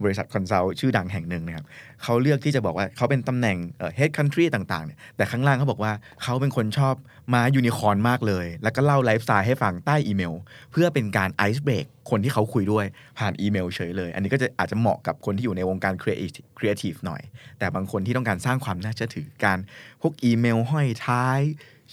[0.02, 1.64] บริษัท consult ชื่อดังแห่งหนึ่งนะครับ
[2.02, 5.92] เขาเลือกที่จะบอกว่าเขาเป็นตำแหน่งเอ่อ head country ต่างๆเนี่ยแต่ข้างล่างเขาบอกว่า
[6.23, 6.94] เขาเป็นคนชอบ
[7.35, 10.34] ม้ายูนิคอร์นมากเลย แล้วก็เล่าไลฟ์สไตล์ให้ฟังใต้อีเมล
[10.73, 12.87] เพื่อเป็นการ ice break คนที่เขาคุยด้วย
[13.18, 16.12] ผ่านอีเมลเฉยเลย อันนี้ก็จะอาจจะเหมาะกับคนที่อยู่ในวงการครี
[16.69, 17.23] เอทีฟหน่อย
[17.58, 19.58] แต่บางคนที่ต้องการสร้างความน่าเชื่อถือการ
[20.02, 21.40] พวกอีเมลห้อยท้าย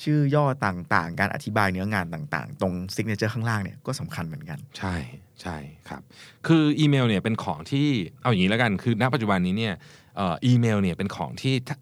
[0.03, 4.95] ชื่อย่อต่างๆ การอธิบายเนื้องานต่างๆ ตรง signature ข้างล่างเนี่ยก็สำคัญเหมือนกัน ใช่
[5.41, 5.57] ใช่
[5.89, 6.01] ครับ
[6.47, 7.87] คืออีเมลเนี่ยเป็นของที่
[8.21, 9.73] เอาอย่างนี้แล้วกันคือณปัจจุบันนี้เนี่ย
[10.17, 11.77] เอ่ออีเมลเนี่ยเป็นของที่ถ้า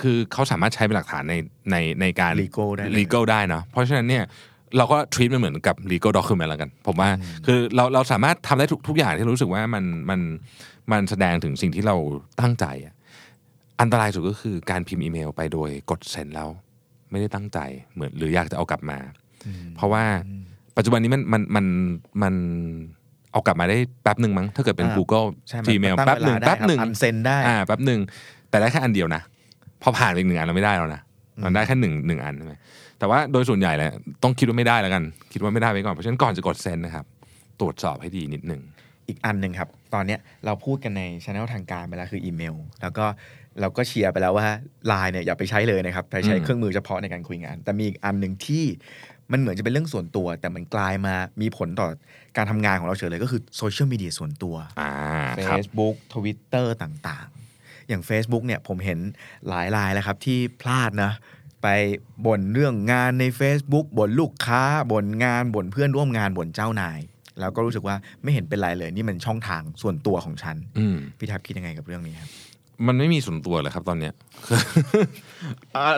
[0.00, 1.34] คือเขาสามารถใช้เป็นหลักฐานใน
[1.70, 4.24] ในในการ Legal ได้เลย legal ได้เนาะเพราะฉะนั้นเนี่ย
[4.76, 7.10] เราก็ treat มันเหมือนกับ legal document แล้วกัน ผมว่า
[7.46, 10.20] คือเราเราสามารถทำได้ทุกทุกอย่างที่รู้สึกว่ามันมัน
[10.92, 11.96] มันแสดงถึงสิ่งที่เรา
[12.40, 12.94] ตั้งใจอะ
[13.80, 16.48] อันตรายสุดก็คือการพิมพ์อีเมลไปโดยกดเซ็นแล้ว
[17.16, 17.58] ไม่ได้ตั้งใจ
[17.94, 18.98] เหมือนหรืออยากจะเอากลับมา
[19.76, 20.04] เพราะว่า
[20.76, 21.66] ปัจจุบันนี้มันมันมัน
[22.22, 22.34] มัน
[23.32, 28.00] เอากลับมาได้แป๊บหนึ่งมั้งถ้าเกิดเป็นอ่า Google ใช่มัน Gmail ตั้งแป๊บหนึ่งเวลาได้แป๊บหนึ่งครับ unsend ได้อ่าแป๊บหนึ่ง
[28.50, 29.22] แต่ได้แค่อันเดียวนะ
[29.82, 31.02] พอผ่านไปอีกหนึ่งอันเราไม่ได้แล้วนะ
[31.44, 32.54] มันได้แค่หนึ่งหนึ่งอันใช่ไหม
[32.98, 35.02] แต่ว่าโดยส่วนใหญ่แหละต้องคิดว่าไม่ได้แล้วกัน
[35.32, 37.04] คิดว่าไม่ได้ไว้ก่อนเพราะฉะนั้นก่อนจะกดเซ็นนะครับ
[37.60, 38.62] ตรวจสอบให้ดีนิดหนึ่ง
[39.08, 43.06] อีกอันหนึ่งครับ ตอนเนี้ยเราพูดกันในช anel ทางการไปแล้วคืออีเมล แล้วก็
[43.60, 44.48] เราก็เชียร์ไปแล้วว่า
[44.90, 48.64] Line เนี่ยอย่าไปใช้เลยนะครับไปใช้อืมเครื่องมือเฉพาะในการคุยงาน แต่มีอีกอันหนึ่งที่
[49.32, 51.88] มันเหมือนจะเป็นเรื่องส่วนตัว แต่มันกลายมามีผลต่อ
[52.36, 54.92] การทำงานของเราเฉยเลยก็คือโซเชียลมีเดียส่วนตัวอ่า
[55.46, 58.98] ครับ Facebook Twitter ต่างๆ อย่าง Facebook เนี่ยผมเห็น
[59.48, 61.12] หลายรายแล้วครับที่พลาดนะ
[61.62, 61.68] ไป
[62.26, 67.00] บ่นเรื่องงานใน Facebook บ่นลูกค้าบ่นงานบ่นเพื่อนร่วมงานบ่นเจ้านาย
[67.40, 72.30] แล้วก็รู้สึกว่าไม่เห็นเป็นไรเลย นี่มันช่องทางส่วนตัวของฉันอืมพี่แท็บคิดยังไงกับเรื่องนี้ครับ
[72.86, 74.12] มันไม่มีส่วนตัวเลยครับตอนเนี้ย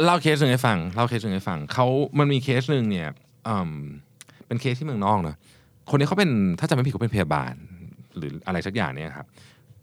[0.04, 1.86] เล่าเคสหนึ่งให้ฟังเล่าเคสหนึ่งให้ฟังเขา
[2.18, 3.08] มันมีเคสหนึ่งเนี่ย
[4.46, 5.36] เป็นเคสที่เมืองนอกนะ
[5.90, 7.54] คนนี้เขาเป็นถ้าจำไม่ผิดเขาเป็นพยาบาล
[8.16, 9.26] หรืออะไรสักอย่างเนี่ยครับ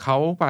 [0.01, 0.45] เขาไป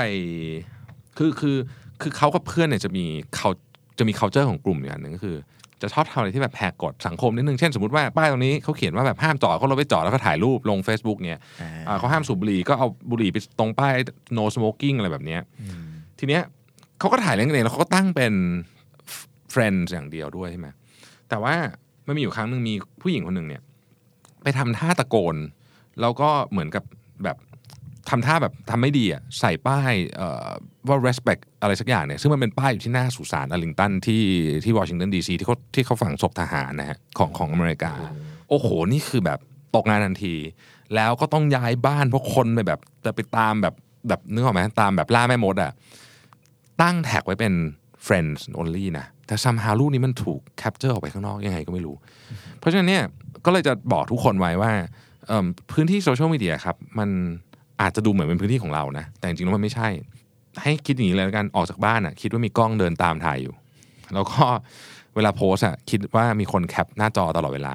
[1.17, 1.57] คือคือ
[2.01, 3.05] คือเขากับเพื่อนเนี่ยจะมี
[3.35, 3.49] เขา
[3.97, 5.37] จะมี culture ของกลุ่มอย่างหนึ่งก็คือ
[5.81, 11.37] จะชอบทำอะไรที่แบบแหกกฎสังคมนิดนึง เช่นสมมติว่าป้ายตรงนี้เขาเขียนว่าแบบห้ามจอดเขาเราไปจอดแล้วก็ถ่ายรูปลง Facebook เนี่ย
[11.99, 13.93] เขาห้ามสูบบุหรี่ก็เอาบุหรี่ไปตรงป้าย
[14.37, 15.41] no smoking อะไรแบบเนี้ย
[16.19, 16.43] ทีเนี้ย
[16.99, 18.33] เขาก็ถ่ายเล่นกันเองแล้วเขาก็ตั้งเป็น
[19.53, 20.67] friends อย่างเดียวด้วยใช่ไหม
[21.29, 21.55] แต่ว่า
[22.07, 23.61] มันมีอยู่ครั้งหนึ่งมีผู้หญิงคนหนึ่งเนี่ย
[24.43, 25.35] ไปทำท่าตะโกน
[26.01, 26.83] แล้วก็เหมือนกับ
[27.23, 27.37] แบบ
[28.09, 30.49] ทำท่าแบบทำไม่ดีอะใส่ป้ายเอ่อ
[30.87, 34.23] ว่า respect อะไรสักอย่างเนี่ยซึ่งมันเป็นป้ายอยู่ที่หน้าสุสานอลิงตันที่
[34.63, 37.91] ที่วอชิงตันดีซีที่เขาที่เขาฝังศพทหารนะฮะของของอเมริกา
[38.49, 39.39] โอ้โห นี่คือแบบ
[39.75, 40.35] ตกงานทันที
[40.95, 43.73] แล้วก็ต้องย้ายบ้านเพราะคนไปแบบจะไปตามแบบ
[44.07, 45.71] แบบนึกออกไหมตามแบบล่าแม่มดอะ
[46.81, 47.53] ตั้งแท็กไว้เป็น
[48.07, 51.95] friends only นะ แต่ somehow รูปนี้มันถูก capture ออกไปข้างนอกยังไงก็ไม่รู้
[52.59, 53.03] เพราะฉะนั้นเนี่ย
[53.45, 54.71] ก็เลยจะบอกทุกคนไว้ว่า
[55.71, 57.09] พื้นที่โซเชียลมีเดียครับ มัน
[57.81, 59.87] อาจจะดูเหมือนเป็นพื้นที่ของเรานะ แต่จริงๆแล้วมันไม่ใช่
[60.63, 63.53] ให้คิดอย่างนี้เลยแล้วกันออกจากบ้านอะคิดว่ามีกล้องเดินตามถ่ายอยู่
[64.13, 64.43] แล้วก็
[65.15, 67.73] เวลาโพสอะคิดว่ามีคนแคปหน้าจอตลอดเวลา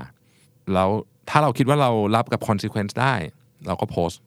[0.75, 0.89] แล้ว
[1.31, 3.15] ถ้าเราคิดว่าเรารับกับ consequence ได้
[3.67, 4.21] เราก็โพสต์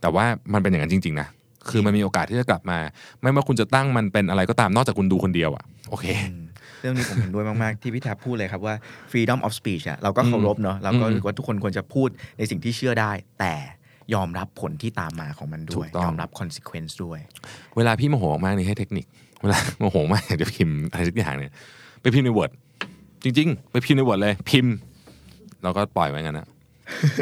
[0.00, 1.28] แต่ว่ามันเป็นอย่างนั้นจริง ๆ นะ
[1.70, 2.78] คือมันมีโอกาสที่จะกลับมา
[3.22, 6.06] ไม่ว่าคุณจะตั้งมันเป็นอะไรก็ตามนอกจากคุณดูคนเดียวอะโอเค
[6.80, 8.74] เรื่องนี้ผมเห็นด้วยมาก ๆ ที่พี่แทบพูดเลยครับว่า
[9.10, 13.54] freedom of speech อะเราก็เคารพเนาะเราก็อืมรู้สึกว่าทุกคนควรจะพูดในสิ่งที่เชื่อได้ แต่
[14.14, 17.18] ยอมรับผลที่ตามมาของมันด้ถูวยกต้องยอมรับ consequence ด้วย
[17.76, 19.06] เวลาพี่โมโหมากนี่ให้เทคนิค
[19.42, 21.52] เวลาโมโหมากอยากจะพิมพ์อะไรสักอย่างเนี่ย
[22.02, 22.50] ไปพิมพ์ใน Word
[23.24, 24.74] จริง ๆ ไปพิมพ์ใน Word เลยพิมพ์
[25.62, 26.46] เราก็ปล่อยไว้งั้นนะ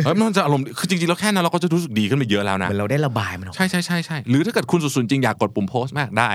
[0.04, 6.30] เฮ้ยมันจะอารมณ์คือจริงๆแล้วแค่นั้นเราก็จะรู้สึกดีขึ้นไปเยอะแล้วนะเหมือนเราได้ระบายมันออกใช่ใช่ใช่ใช่หรือถ้าเกิดคุณสุดๆจริงอยากกดปุ่มโพสต์มากได้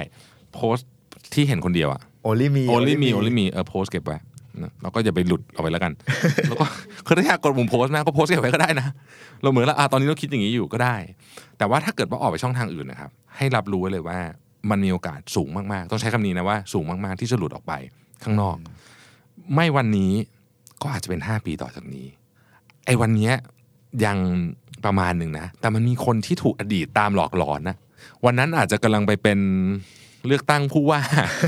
[0.54, 0.88] โพสต์
[1.34, 4.18] ที่เห็นคนเดียวอะ only me only me only me เออโพสต์เก็บไว้
[4.64, 5.92] นะเราก็อย่าไปหลุดเอาไว้แล้วกัน
[6.50, 6.66] แล้วก็
[7.06, 8.88] คือถ้าอยากกดปุ่มโพสต์มากก็โพสต์เก็บไว้ก็ได้นะ
[9.42, 10.96] เราเหมือนละอะตอนนี้เราคิดอย่างนี้อยู่ก็ได้
[11.58, 14.20] แต่ว่าถ้าเกิดว่าออกไปช่องทางอื่นนะครับ ให้รับรู้ไว้เลยว่า
[14.70, 17.74] มันมีโอกาสสูงมากๆ ต้องใช้คำนี้นะว่าสูงมากๆที่จะหลุดออกไป
[18.24, 18.56] ข้างนอก
[19.54, 20.12] ไม่วันนี้
[20.82, 23.34] ก็อาจจะเป็นห้าปีต่อจากนี้ไอ้วันเนี้ย
[24.06, 24.18] ยัง
[24.86, 27.76] ประมาณหนึ่งนะ แต่มันมีคนที่ถูกอดีตตามหลอกหลอนนะ
[28.26, 29.40] วันนั้นอาจจะกำลังไปเป็น
[30.28, 31.02] เลือกตั้งผู้ว่า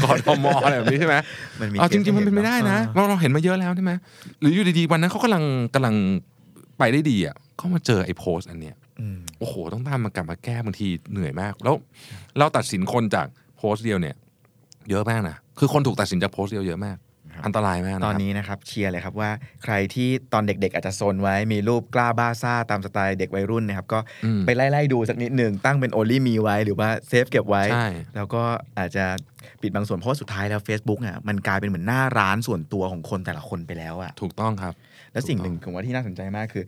[0.04, 1.16] กทมอะไรแบบนี้ใช่ไหม
[1.62, 3.92] มันมีเอาจริงๆมันเป็นคไม่สได้นะเออเราเราเห็นมาเยอะแล้วใช่ไหม
[4.40, 5.44] หรืออยู่ดีๆวันนั้นเขากำลัง
[5.76, 5.96] กำลัง
[6.80, 11.76] ไปได้ดีอะก็มาเจอไอ้โพสต์อันเนี้ยอืมโอ้โห ต้องตามมากลับมาแก้บางทีเหนื่อยมาก แล้ว
[12.38, 13.28] เราตัดสินคนจาก
[13.58, 14.16] โพสต์เดียวเนี่ย
[14.90, 16.98] เยอะมากนะคือคนถูกตัดสินจากโพสต์เดียวเยอะมาก
[17.46, 19.30] อันตรายมากนะตอนครับนี้นะครับเชียร์เลยครับว่า
[19.64, 28.42] ใครที่ตอนเด็ก ๆ อาจจะซนไว้มีรูปกล้าบ้าซ่าตามสไตล์เด็กวัยรุ่นนะครับก็อืมไปไล่ๆดูสักนิดหนึ่งตั้งเป็น only me ไว้หรือว่าเซฟเก็บไว้ใช่แล้วก็
[28.78, 29.06] อาจจะ
[29.62, 34.74] ปิดบางส่วนเพราะว่าสุดท้ายแล้ว Facebook อะมันกลายเป็นเหมือนหน้าร้านส่วนตัวของคนแต่ละคนไปแล้วอะถูกต้องครับ
[35.14, 36.64] แล้วสิ่งหนึ่งผมว่าที่น่าสนใจมากคือ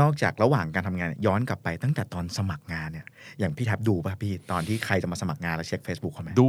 [0.00, 3.06] นอกจากระหว่างการทำงานเนี่ยย้อนกลับไปตั้งแต่ตอนสมัครงานเนี่ย
[3.38, 6.48] อย่างพี่แท็บดูป่ะพี่ตอนที่ใครจะมาสมัครงานแล้วเช็ค Facebook เขาไหมดู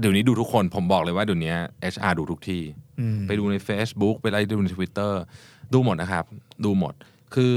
[0.00, 1.54] เดี๋ยวนี้ดูทุกคนผมบอกเลยว่าเดี๋ยวนี้
[1.94, 2.62] HR ดูทุกที่
[3.00, 5.12] อืมไปดูใน Facebook ไปไล่ดูใน Twitter
[5.74, 6.24] ดูหมดนะครับ
[6.64, 6.94] ดูหมด
[7.34, 7.56] คือ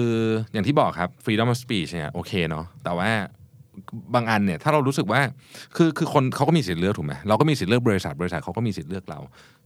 [0.53, 3.09] อย่างที่บอกครับ freedom of speech เนี่ยโอเคเนาะแต่ว่า
[4.13, 5.21] บางอันเนี่ยถ้าเรารู้สึกว่า
[5.75, 9.19] คือคือคนเขาก็มีสิทธิ์เลือกถูกไหมเราก็มีสิทธิ์เลือกบริษัทบริษัทเขาก็มีสิทธิ์เลือกเรา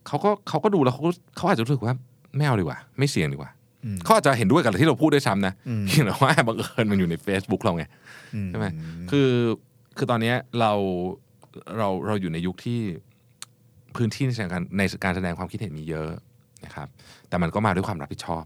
[0.07, 1.93] เขาก็เขาก็ดูแล้วเขาก็เขาอาจจะรู้สึกว่า
[2.37, 3.56] ไม่เอาดีกว่า ไม่เสี่ยงดีกว่าอืม
[4.03, 7.83] เขาอาจจะเห็นด้วยกับที่เราพูดด้วยซ้ำนะอืมเพียงแต่ว่าบังเอิญมันอยู่ใน Facebook เราไง
[8.49, 8.67] ใช่ไหม
[9.11, 9.29] คือ
[9.97, 10.71] คือตอนเนี้ยเรา
[11.77, 12.79] เราเราอยู่ในยุคที่
[13.95, 16.09] พื้นที่ในการในการแสดงความคิดเห็นมีเยอะ
[16.65, 16.87] นะครับ
[17.29, 18.43] แต่มันก็มาด้วยความรับผิดชอบ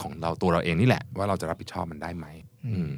[0.00, 2.26] ของเราตัวเราเองนี่แหละ ว่าเราจะรับผิดชอบมันได้ไหม
[2.66, 2.92] อืม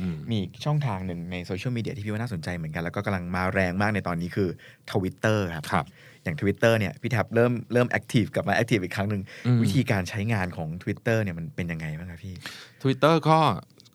[0.00, 4.48] อืมมีอีกช่องทางหนึ่งในโซเชียลมีเดียที่พี่ว่าน่าสนใจเหมือนกัน แล้วก็กำลังมาแรงมากในตอนนี้คือ
[4.92, 5.84] ทวิตเตอร์ครับครับ
[6.22, 12.34] อย่าง Twitter เนี่ยพี่แท็บเริ่มเริ่ม active กลับมา active อีกครั้งหนึ่งอืมวิธีการใช้งานของ Twitter เนี่ยมันเป็นยังไงบ้างครับพี่
[12.82, 13.38] Twitter ก็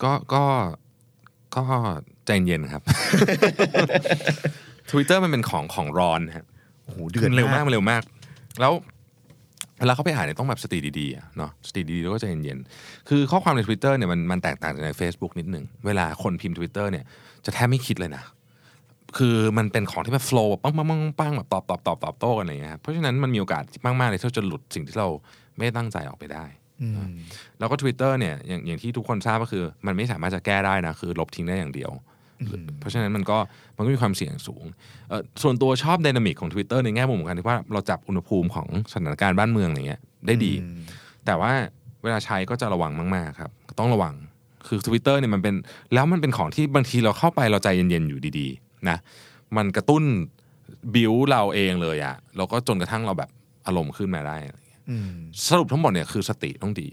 [0.04, 0.44] ก็ก็
[1.56, 1.66] ก็
[2.26, 2.84] ใจเย็นครับ
[4.92, 6.46] Twitter มันเป็นของของร้อนครับ
[6.84, 8.02] โอ้โหเดืเดืออดดเร็วมามากกมันเร็วมาก
[8.62, 8.74] แล้ว
[9.80, 17.06] เวลาเขาไปอ่านเนี่ยต้องแบบสติดีๆอะเนาะสติดีๆแล้วก็ใจเย็นๆคือข้อความใน Twitter เนี่ยมันมันแตกต่างจากใน Facebook นิดหนึ่งเวลาคนพิมพ์ Twitter เนี่ย
[17.46, 18.24] จะแทบไม่คิดเลยนะ
[19.18, 25.08] คือมันเป็นของที่แบบโฟล์ปังปังปังปังแบบตอบตอบตอบตอบโต้กันอะไรอย่างเงี้ยครับเพราะฉะนั้นมันมีโอกาสมากๆเลยที่เราจะหลุดสิ่งที่เรา
[25.56, 26.46] ไม่ได้ตั้งใจออกไปได้
[26.82, 26.96] อืม
[27.60, 31.92] แล้วก็ Twitter เนี่ยอย่างอย่างที่ทุกคนทราบก็คือ มันไม่สามารถจะแก้ได้นะคือลบทิ้งได้อย่างเดียว
[32.80, 33.38] เพราะฉะนั้นมันก็
[33.76, 34.66] มันก็มีความเสี่ยงสูง
[35.10, 40.82] เอ่อส่วนตัวชอบไดนามิกของ Twitter ในแง่มุมของการที่ว่าเราจับอุณหภูมิของสถานการณ์บ้านเมืองอะไรเงี้ยได้ดีอืม
[41.26, 41.52] แต่ว่า
[42.04, 44.14] เวลาใช้ก็จะระวังมากๆครับ ต้องระวัง
[44.68, 45.56] คือ Twitter เนี่ยมันเป็น
[45.94, 48.98] แล้วมันเป็นของที่บางทีเราเข้าไปเราใจเย็นๆอยู่ดีๆ นะ
[49.58, 50.04] มันกระตุ้น
[50.94, 53.30] บิวเราเองเลยอะแล้วก็จนกระทั่งเราแบบ
[53.68, 55.12] อารมณ์ขึ้นมาได้อะไรเงี้ยอืม
[55.48, 56.90] สรุปทั้งหมดเนี่ยคือสติต้องดี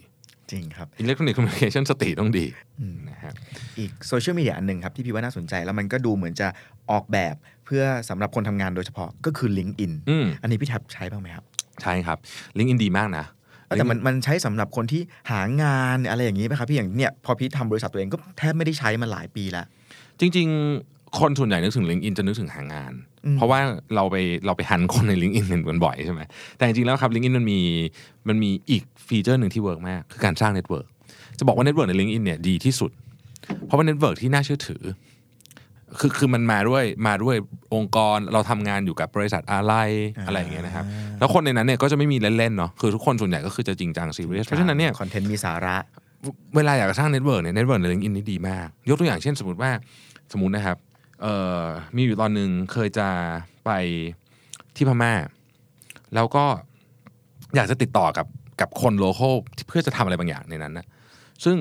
[0.50, 2.46] จริงครับ electronic communication สติต้องดี
[3.08, 3.32] นะฮะ
[3.78, 6.48] อีกโซเชียลมีเดียอันหนึ่งครับที่พี่ว่าน่าสนใจแล้วมันก็ดูเหมือนจะ
[6.90, 11.44] ออกแบบเพื่อสำหรับคนทำงานโดยเฉพาะก็คือ LinkedIn อืมอันนี้พี่แท็บใช้บ้างไหมครับ
[11.82, 12.18] ใช่ครับ
[12.58, 13.24] LinkedIn ดีมากนะ
[13.66, 19.66] แต่มันมันใช้สำหรับคนที่หางานอะไรอย่างนี้ไหมครับพี่อย่างเนี่ยพอพี่ทำบริษัทตัวเองก็แทบไม่ได้ใช้มาหลายปีแล้ว
[20.20, 22.92] จริงๆ คนส่วนใหญ่นึกถึง LinkedIn จะนึกถึงหางาน
[23.24, 23.60] อืมเพราะว่า
[23.94, 26.20] เราไปเราไป hunt คนใน LinkedIn กันบ่อยใช่ไหม
[26.56, 27.60] แต่จริงๆแล้วครับ LinkedIn มันมี
[28.28, 30.86] มันมีอีกฟีเจอร์หนึ่งที่ work มาก คือการสร้าง network
[31.38, 32.90] จะบอกว่า network ใน LinkedIn เนี่ยดีที่สุด
[33.66, 34.82] เพราะว่า network ที่น่าเชื่อถือ
[35.98, 37.36] คือคือมันมาด้วยมาด้วย
[37.74, 39.74] องค์กรเราทำงานอยู่กับบริษัทอะไร
[40.26, 40.84] อะไรอย่างเงี้ยนะครับ
[41.18, 45.76] แล้วคนในนั้นเนี่ยก็จะไม่มีเล่นๆเนาะคือทุกคนส่วนใหญ่ก็คือจะจริงจังซีเรียสเพราะฉะนั้นเนี่ยคอนเทนต์มีสาระ
[46.56, 49.70] เวลาอยากจะสร้าง network เนี่ย network ใน LinkedIn นี่ดีมาก ยกตัวอย่างเช่นสมมติว่า
[50.32, 50.76] สมมตินะครับ
[51.22, 51.64] เอ่อ
[51.96, 53.08] มีอยู่ตอนหนึ่งเคยจะ
[53.64, 53.70] ไป
[54.76, 55.12] ที่พม่า
[56.14, 56.44] แล้วก็
[57.56, 58.26] อยากจะติดต่อกับ
[58.60, 59.28] กับคน local
[59.68, 60.86] เพื่อจะทำอะไรบางอย่างในนั้นนะ
[61.44, 61.56] ซึ่ง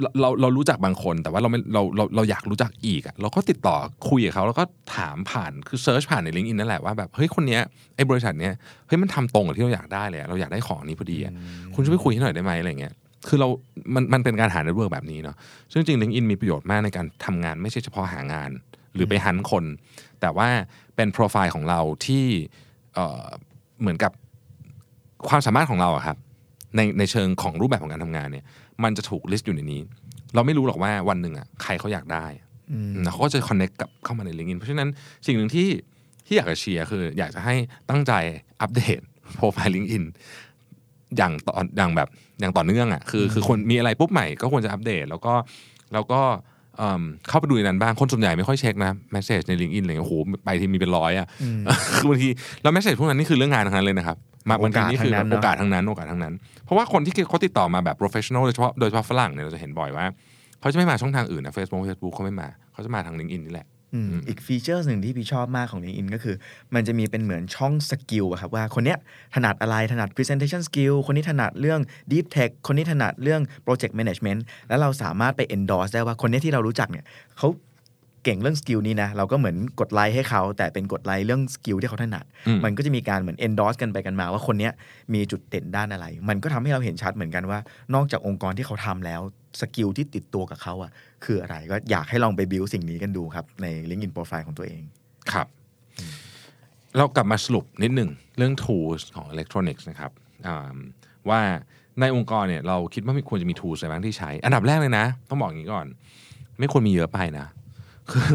[0.00, 3.76] เราเราเรารู้จักบางคนแต่ว่าเราไม่เราเราเราอยากรู้จักอีกอะเราก็ติดต่อ
[4.08, 4.64] คุยกับเขาแล้วก็
[4.96, 7.60] ถามผ่านคือ search ผ่านใน LinkedIn นั่นแหละว่าแบบเฮ้ยคนเนี้ย
[7.96, 8.52] ไอ้บริษัทเนี้ย
[8.86, 11.32] เฮ้ยมันทำตรงกับที่เราอยากได้เลยอะเราอยากได้ของนี้พอดีอะ
[11.74, 12.94] คุณช่วยไปคุยให้หน่อยได้ไหมอะไรเงี้ย
[13.28, 13.48] คือเรา
[13.94, 15.36] มัน มันเป็นการหา network แบบนี้เนาะ
[15.72, 18.50] ซึ่งจริง LinkedIn มีประโยชน์มากในการทำงานไม่ใช่เฉพาะหางาน
[18.94, 19.64] หรือไป hunt คน
[20.20, 20.48] แต่ว่า
[20.96, 22.24] เป็นโปรไฟล์ของเราที่
[22.94, 23.26] เอ่อ
[23.80, 24.12] เหมือนกับ
[25.28, 26.16] ความสามารถของเราอะครับ
[26.76, 28.44] ในในเชิงของรูปแบบของการทำงานเนี่ย
[28.82, 29.80] มันจะถูก list อยู่ในนี้
[30.34, 32.26] เราไม่รู้หรอกว่าวันหนึ่งอะใครเขาอยากได้
[33.04, 34.88] นะเขาก็จะคอนเน็กกับเข้ามาใน LinkedIn เพราะฉะนั้น
[35.26, 35.68] สิ่งหนึ่งที่
[36.26, 37.54] ที่อยากจะเชียร์คือ อยากจะให้
[37.90, 38.12] ตั้งใจ
[38.60, 39.00] อัปเดต
[39.34, 40.04] โปรไฟล์ LinkedIn
[41.16, 42.08] อย่างต่ออย่างแบบ
[42.40, 45.34] อย่างต่อเนื่องอะคือคือคนมีอะไรปุ๊บใหม่ก็ควรจะอัปเดต แล้วก็
[45.92, 46.20] แล้วก็
[46.78, 51.26] เอิ่มเข้าไปดูในนั้นบ้าง คนส่วนใหญ่ไม่ค่อยเช็คนะแมสเซจใน LinkedIn อะไรเงี้ยโอ้โหไปที่มีเป็นร้อยอะ
[51.96, 52.28] คือบางที
[52.62, 54.16] แล้วแมสเซจพวกนั้นนี่คือเรื่องงานทั้งนั้นเลยนะครับ
[54.48, 60.06] มาบางทีนี่คือโอกาสทั้งนั้นโอกาสทั้งนั้น เพราะว่าคนที่เขาติดต่อมาแบบ professional โดยเฉพาะโดยเฉพาะฝรั่งเนี่ยเราจะเห็นบ่อยว่า
[60.60, 66.36] เขาจะไม่มาช่องทางอื่นนะ Facebook Facebook เขาไม่มา เขาจะมาทาง LinkedIn นี่แหละ อืมอีกฟีเจอร์หนึ่งที่พี่ชอบมากของ LinkedIn ก็คือ
[66.74, 68.98] มันจะมีเป็นเหมือนช่อง skill อะครับว่าคนเนี้ย
[69.34, 71.80] ถนัดอะไรถนัด presentation skill คนนี้ถนัดเรื่อง
[72.12, 77.04] deep tech คนนี้ถนัดเรื่อง project management แล้วเราสามารถไป endorse ได้ว่าคนเนี้ยที่เรารู้จักเนี่ย
[77.38, 77.48] เขา
[78.24, 84.72] เก่งเรื่อง skill นี้นะ เราก็เหมือนกดไลค์ให้เขา แต่เป็นกดไลค์เรื่อง skill ที่เขาถนัดอืมมันก็จะมีการเหมือน endorse กันไปกันมา ว่าคนเนี้ย
[85.14, 87.58] มีจุดเด่นด้านอะไร มันก็ทำให้เราเห็นชัดเหมือนกันว่า
[87.94, 89.20] นอกจากองค์กรที่เขาทำแล้ว
[89.60, 90.90] skill ที่ติดตัวกับเขาอะ
[91.24, 94.82] คืออะไรก็อยากให้ลองไปบิวสิ่งนี้กันดูครับ ใน LinkedIn profile ของตัวเอง
[95.32, 95.46] ครับ
[96.96, 100.10] เรากลับมาสรุปนิดหนึ่งเรื่อง tools ของ electronics นะครับ
[100.46, 100.76] อ่า
[101.28, 101.40] ว่า
[102.00, 105.86] ในองค์กรเนี่ยเราคิดว่ามีควรจะมี tools อะไรบ้างที่ใช้ อันดับแรกเลยนะ ต้องบอกอย่างนี้ก่อน
[106.58, 107.46] ไม่ควรมีเยอะไปนะ
[108.10, 108.28] คือ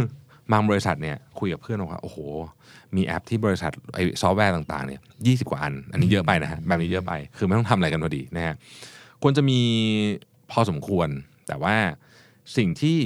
[0.51, 2.17] บางบริษัทเนี่ยคุยกับเพื่อนบอกว่าโอ้โห
[2.95, 8.55] มีแอปที่บริษัทไอ้ซอฟต์แวร์ต่างๆเนี่ยยี่สิบกว่าอัน อันนี้เยอะไปนะฮะแบบนี้เยอะไป คือไม่ต้องทำอะไรกันพอดีนะฮะ
[9.21, 9.59] ควรจะมี
[10.51, 11.09] พอสมควร
[11.47, 11.75] แต่ว่า
[12.57, 12.97] สิ่งที่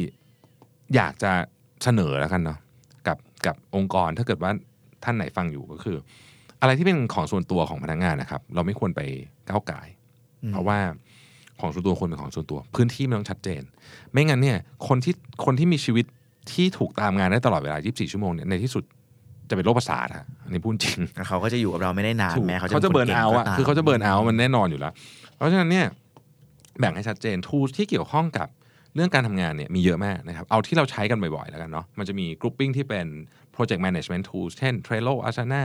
[0.95, 1.31] อยากจะ
[1.83, 2.59] เสนอแล้วกันเนาะ
[3.07, 4.51] กับกับองค์กรถ้าเกิดว่า
[5.03, 5.97] ท่านไหนฟังอยู่ก็คือ
[6.61, 9.01] อะไรที่เป็นของส่วนตัวของพนักงานนะครับ เราไม่ควรไป
[9.49, 9.87] ก้าวไก่าย
[10.51, 10.79] เพราะว่า
[11.59, 13.61] ของส่วนตัวควรเป็นของส่วนตัว พื้นที่มันต้องชัดเจน
[14.11, 15.13] ไม่งั้นเนี่ยคนที่
[15.45, 16.05] คนที่มีชีวิต
[16.51, 18.83] ที่ถูกตามงานได้ตลอดเวลา 24 ชั่วโมงเนี่ยในที่สุด
[19.49, 24.93] จะเป็นโรคประสาทอะอันนี้พูดจริงเขาก็จะอยู่กับเราไม่ได้นานถูกแม้เขาเขาจะป็เบิร์นคก่งเอาอะก็ตมคือเขาจะเบิร์นเอามันแน่นอนอยู่แล้ว
[25.35, 25.85] เพราะฉะนั้นเนี่ย
[26.79, 28.47] แบ่งให้ชัดเจน tools ที่เกี่ยวข้องกับ
[28.95, 33.07] เรื่องการทำงานเนี่ยมีเยอะมากนะครับ เอาที่เราใช้กันบ่อยๆ แล้วกันเนาะ มันจะมี grouping ที่เป็น
[33.55, 35.63] project management tools เช่น Trello Asana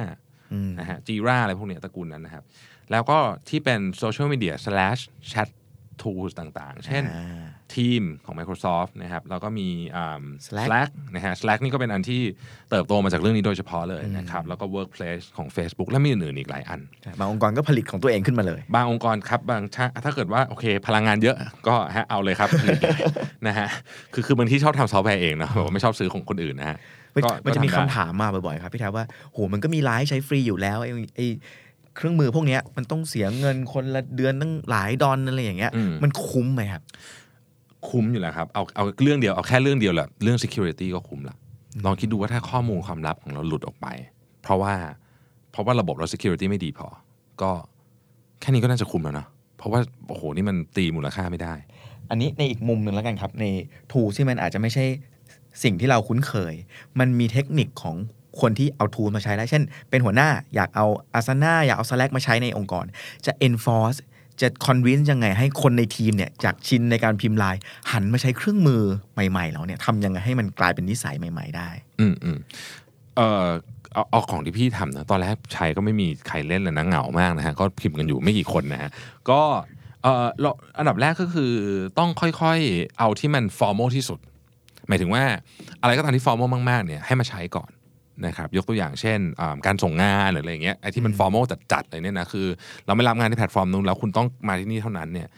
[0.52, 2.44] อืมนะฮะ Jira อะไรพวกเนี้ยตระกูลนั้นนะครับ
[2.90, 5.48] แล้วก็ที่เป็น social media slash chat
[6.02, 7.44] tools ต่างๆ เช่นอ่า
[7.76, 12.22] ทีมของ Microsoft นะครับแล้วก็มีอ่า Slack Slack นะฮะ Slack นี่ก็เป็นอันที่
[12.70, 21.36] เติบโตมาจากเรื่องนี้โดยเฉพาะเลยนะครับแล้วก็ Workplace ของ Facebook และมีอื่นๆอีกหลายอันใช่บางองค์กรก็ผลิตของตัวเองขึ้นมาเลย บางองค์กรครับบางชาถ้าเกิดว่าโอเค พลังงานเยอะ
[21.68, 22.48] ก็ฮะเอาเลยครับ
[23.46, 23.68] นะฮะ
[24.14, 26.78] คือคือบางที่ชอบทำซอฟต์แวร์เองนะแบบว่าไม่ชอบซื้อของคนอื่นนะฮะ
[27.14, 31.26] มันก็มันจะมีก็คำทำได้ถามมาบ่อยๆครับพี่แท็บว่าโหมันก็มีไลฟ์ใช้ฟรีอยู่แล้วไอ้ไอ้
[31.96, 36.82] เครื่องมือพวกเนี้ยมันต้องเสียเงินคนละเดือนตั้งหลายดอลอะไรอย่างเงี้ยอืมมันคุ้มไหมครับ
[37.88, 41.36] คุ้มอยู่แล้วครับ เอาเอาเรื่องเดียว เอาแค่เรื่องเดียวแหละเรื่อง security ก็คุ้มละ
[41.84, 43.86] ลองคิดดูว่าถ้าข้อมูลความลับของเราหลุดออกไป
[44.42, 44.72] เพราะว่า
[45.52, 46.86] เพราะว่าระบบเรา security ไม่ดีพอ
[47.42, 47.50] ก็
[48.40, 49.28] แค่นี้ก็น่าจะคุ้มแล้วเนาะ
[49.58, 51.54] เพราะว่าโอ้โหนี่มันตีมูลค่าไม่ได้
[52.10, 53.44] อันนี้ในอีกมุมหนึ่งแล้วกันครับ ใน
[53.92, 54.84] ทูที่มันอาจจะไม่ใช่
[55.62, 56.54] สิ่งที่เราคุ้นเคย
[56.98, 57.96] มันมีเทคนิคของ
[58.40, 62.84] คนที่เอาทูมาใช้ได้ว เช่น เป็นหัวหน้าอยากเอาอาสนาอยากเอา Slack มาใช้ในองค์กร
[63.26, 63.98] จะ enforce
[64.40, 68.82] จะ convince ยังไงให้คนในทีมเนี่ยจากชินในการพิมพ์ลน์หันมาใช้เครื่องมือ
[69.14, 71.68] ใหม่ๆแล้วเนี่ยทำยังไงให้มันกลายเป็นนิสัยใหม่ ๆ ได้
[72.00, 72.38] อืมอืม
[73.16, 73.46] เออ
[73.92, 78.90] เอาเอาของที่พี่ทำนะตอนแรกใช้ก็ไม่มีใครเล่นเลยนะเหงามากนะฮะก็พิมพ์กันอยู่ไม่กี่คนนะฮะ
[79.30, 79.40] ก็
[80.02, 80.26] เอ่อ
[80.78, 81.52] อันดับแรกก็คือ
[81.98, 84.18] ต้องค่อยๆเอาที่มัน formal ที่สุด
[84.88, 85.22] หมายถึงว่า
[85.80, 87.70] อะไรก็ตามที่ formal มากๆเนี่ยให้มาใช้ก่อน
[88.26, 92.46] นะครับยกตัวอย่างเช่นอ่าการส่งงานหรืออะไรอย่างเงี้ยไอ้ที่มัน formal จัดๆเลยเนี่ยนะคือ
[92.86, 95.28] เราไม่รับงานที่แพลตฟอร์มนู้นแล้วคุณต้องมาที่นี่เท่านั้นเนี่ย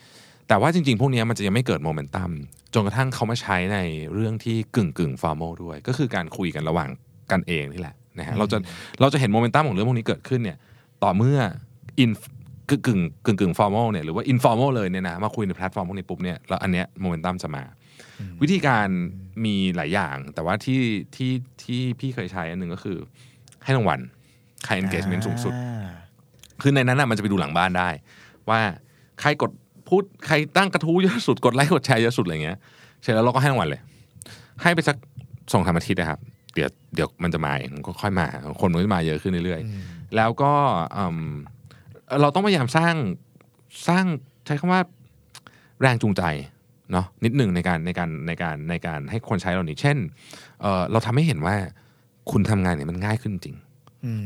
[0.48, 2.30] แต่ว่าจริงๆ พวกเนี้ยมันจะยังไม่เกิดโมเมนตัม
[2.74, 3.78] จนกระทั่งเขามาใช้ใน
[4.14, 6.88] เรื่องที่กึ่งกึ่ง formal ด้วย ก็คือการคุยกันระหว่าง
[7.32, 8.58] กันเองนี่แหละนะฮะเราจะ
[9.00, 10.56] เราจะเห็นโมเมนตัมของเรื่องพวกนี้เกิดขึ้นเนี่ย
[11.02, 11.38] ต่อเมื่อ
[11.98, 12.10] อิน
[12.70, 17.62] กึ่งกึ่งกึ่งกึ่ง formal เนี่ยหรือว่า informal เลยเนี่ยนะมาคุยในแพลตฟอร์มพวกนี้ปุ๊บเนี่ยแล้วอันเนี้ยโมเมนตัมจะมา
[18.42, 18.88] วิธีการ
[19.44, 20.81] มีหลายอย่าง แต่ว่าที่
[21.16, 22.98] ที่ที่พี่เคยใช้อันหนึ่งก็คือ
[23.64, 24.00] ให้รางวัล
[24.64, 25.55] ใคร engagement สูงสุด
[26.62, 27.88] คือในนั้นน่ะมันจะไปดูหลังบ้านได้
[28.50, 28.61] ว่า
[29.20, 29.50] ใครกด
[29.88, 32.59] พูดใครตั้งกระทู้เยอะสุดกดไลค์กดแชร์เยอะสุดอะไรเงี้ย
[33.02, 33.81] เสร็จแล้วเราก็ให้รางวัลเลย
[34.62, 34.96] ให้ไปสัก
[35.52, 36.20] สองสามอาทิตย์นะครับ
[36.55, 38.26] เดี๋ยวเดี๋ยวมันจะมาเองก็ค่อยมา
[38.61, 40.52] คนมันก็จะมาเยอะขึ้นเรื่อยๆ แล้วก็
[40.96, 41.18] อืม
[42.20, 42.94] เราต้องพยายามสร้าง
[43.88, 44.05] สร้าง
[44.46, 44.81] ใช้คำว่า
[45.81, 46.22] แรงจูงใจ
[46.92, 49.96] เนาะนิดหนึ่งในการในการในการในการให้คนใช้เรานี้ เช่น
[50.62, 51.55] เอ่อเราทำให้เห็นว่า
[52.31, 53.57] คุณทำงานเนี่ยมันง่ายขึ้นจริง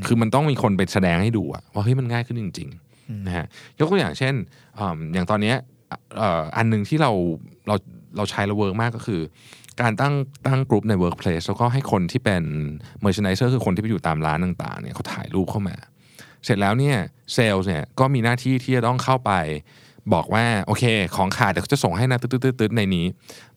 [0.07, 3.47] คือมันต้องมีคนไปแสดงให้ดูอะว่าเฮ้ยมันง่ายขึ้นจริงๆนะฮะ
[3.79, 4.35] ยกตัวอย่างเช่น
[4.79, 5.57] อืมอย่างตอนเนี้ย
[6.17, 7.11] เอ่ออันหนึ่งที่เรา
[7.69, 7.75] เรา
[8.17, 9.21] เราใช้แล้ว work มากก็คือ
[9.81, 10.15] การตั้ง
[10.47, 12.43] ตั้งกลุ่มใน workplace แล้วก็ให้คนที่เป็น
[13.03, 15.77] merchandiser คือคนที่ไปอยู่ตามร้านต่างๆเนี่ยเขาถ่ายรูปเข้ามา
[16.45, 16.97] เสร็จแล้วเนี่ย
[17.35, 19.33] เซลล์เนี่ยก็มีหน้าที่ที่จะต้องเข้าไป
[20.15, 20.85] บอกว่าโอเค
[21.17, 23.07] ของขาดเดี๋ยวเขาจะส่งให้นะตืดๆๆในนี้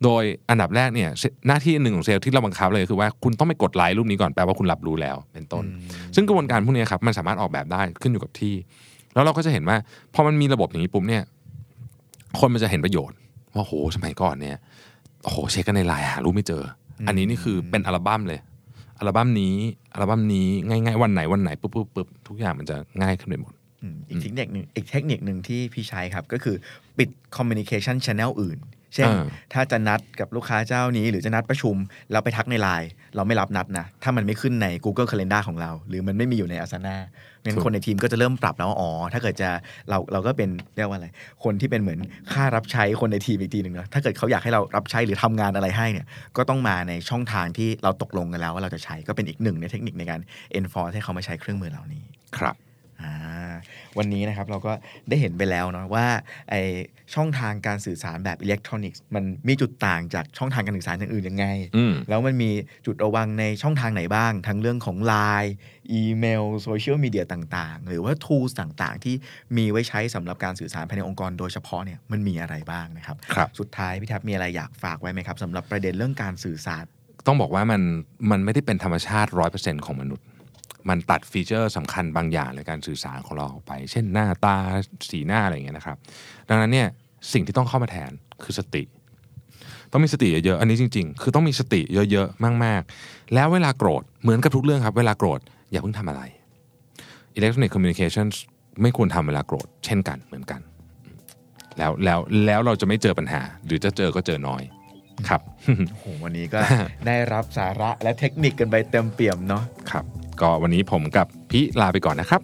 [0.03, 1.09] โดยอันดับแรกเนี่ย
[1.47, 5.63] หน้าที่หนึ่งของเซลล์ที่เราบังคับเลยคือว่าคุณต้องไปกดไลค์รูปนี้ก่อนแปลว่าคุณรับรู้แล้วเป็นต้น
[6.15, 8.55] ซึ่งกระบวนการพวกนี้ครับมันสามารถออกแบบได้ขึ้นอยู่กับที่
[9.13, 9.77] แล้วเราก็จะเห็นว่า
[10.13, 11.23] พอมันมีระบบอย่างนี้ปุ๊บเนี่ย
[12.39, 13.17] คนมันจะเห็นประโยชน์
[13.55, 14.57] ว่าโหสมัยก่อนเนี่ย
[15.23, 18.39] โอ้โหเช็คกันในไลน์หารูปไม่เจอออันนี้นี่คือเป็นอัลบั้มเลย
[18.99, 19.55] อัลบั้มนี้
[19.93, 23.53] อัลบั้มนี้ง่ายๆวันไหนวันไหนปุ๊บปุ๊บปุ๊บทุกอย่างมันจะง่ายขึ้นไปหมด
[23.83, 26.55] อืมอีกเทคนิคหนึ่งอีกเทคนิคหนึ่งที่พี่ใช้ครับ ก็คือ
[26.97, 28.59] ปิด communication channel อื่น
[28.95, 31.75] เช่นอ่าถ้าจะนัดกับลูกค้าเจ้านี้ หรือจะนัดประชุม
[32.11, 36.95] แล้วไปทักในไลน์เราไม่รับนัดนะ ถ้ามันไม่ขึ้นใน Google Calendar ของเรา หรือมันไม่มีอยู่ใน Asana
[37.43, 39.49] งั้นคนในทีมก็จะเริ่มปรับแล้วว่าอ๋อ ถ้าเกิดจะ
[39.89, 41.07] เราเราก็เป็นเรียกว่าอะไร
[41.43, 41.99] คนที่เป็นเหมือน
[42.33, 46.05] ค่ารับใช้คนในทีมอีกทีหนึ่งนะถ้าเกิดเขาอยากให้เรารับใช้หรือทำงานอะไรให้เนี่ย
[46.37, 50.19] ก็ต้องมาในช่องทางที่เราตกลงกันแล้วว่าเราจะใช้ก็เป็นอีกหนึ่งในเทคนิคในการ
[50.59, 52.03] enforce ให้เขามาใช้เครื่องมือเหล่านี้
[52.37, 52.72] ครับอ่า
[53.97, 54.73] วันนี้นะครับเราก็
[55.09, 56.05] ได้เห็นไปแล้วเนาะว่า
[56.49, 56.55] ไอ
[57.15, 61.45] ช่องทางการสื่อสารแบบอิเล็กทรอนิกส์มันมีจุดต่างจากช่องทางการสื่อสารอย่างอื่นยังไง
[61.77, 62.51] อืมแล้วมันมี
[62.85, 65.51] จุดระวังในช่องทางไหนบ้าง ทั้งเรื่องของ Line
[65.93, 69.15] อีเมล social media ต่างๆ หรือว่า tools ต่างๆ ที่
[69.57, 76.85] มีไว้ใช้สำหรับการสื่อสารภายในองค์กรโดยเฉพาะเนี่ยมันมีอะไรบ้างนะครับครับสุดท้ายพี่แท็บมีอะไรอยากฝากไว้ไหมครับสำหรับประเด็นเรื่องการสื่อสาร
[77.27, 77.81] ต้องบอกว่ามัน
[78.31, 80.25] มันไม่ได้เป็นธรรมชาติร้อยเปอร์เซ็นของมนุษย์
[80.89, 84.55] มันตัดฟีเจอร์สำคัญบางอย่างในการสื่อสารของเราออกไป เช่นหน้าตา
[85.11, 85.97] สีหน้าอะไรอย่างเงี้ยนะครับ
[86.49, 86.87] ดังนั้นเนี่ย
[87.33, 88.11] สิ่งที่ต้องเข้ามาแทน
[88.43, 88.83] คือสติ
[89.91, 95.39] ต้องมีสติเยอะๆอันนี้จริง ๆ คือต้องมีสติเยอะๆมากๆ แล้วเวลาโกรธเหมือนกับทุกเรื่องครับ เวลาโกรธ
[95.71, 96.21] อย่าเพิ่งทำอะไร
[97.37, 98.27] Electronic Communication
[98.81, 100.61] ไม่ควรทำเวลาโกรธเช่นกันเหมือนกัน
[101.77, 104.61] แล้วแล้วแล้วเราจะไม่เจอปัญหา หรือจะเจอก็เจอน้อย
[105.27, 105.41] ครับ
[105.91, 106.59] โอ้โหวันนี้ก็
[107.07, 110.03] ได้รับสาระและเทคนิคกันไปเต็มเปี่ยมเนาะครับ
[110.41, 112.41] ก็วันนี้ผมกับพี่ลาไปก่อนนะครับ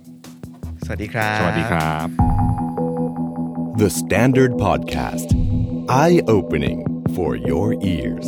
[0.85, 2.07] สวัสดีครับ สวัสดีครับ
[3.81, 5.29] The Standard Podcast.
[5.87, 6.79] Eye opening
[7.15, 8.27] for your ears.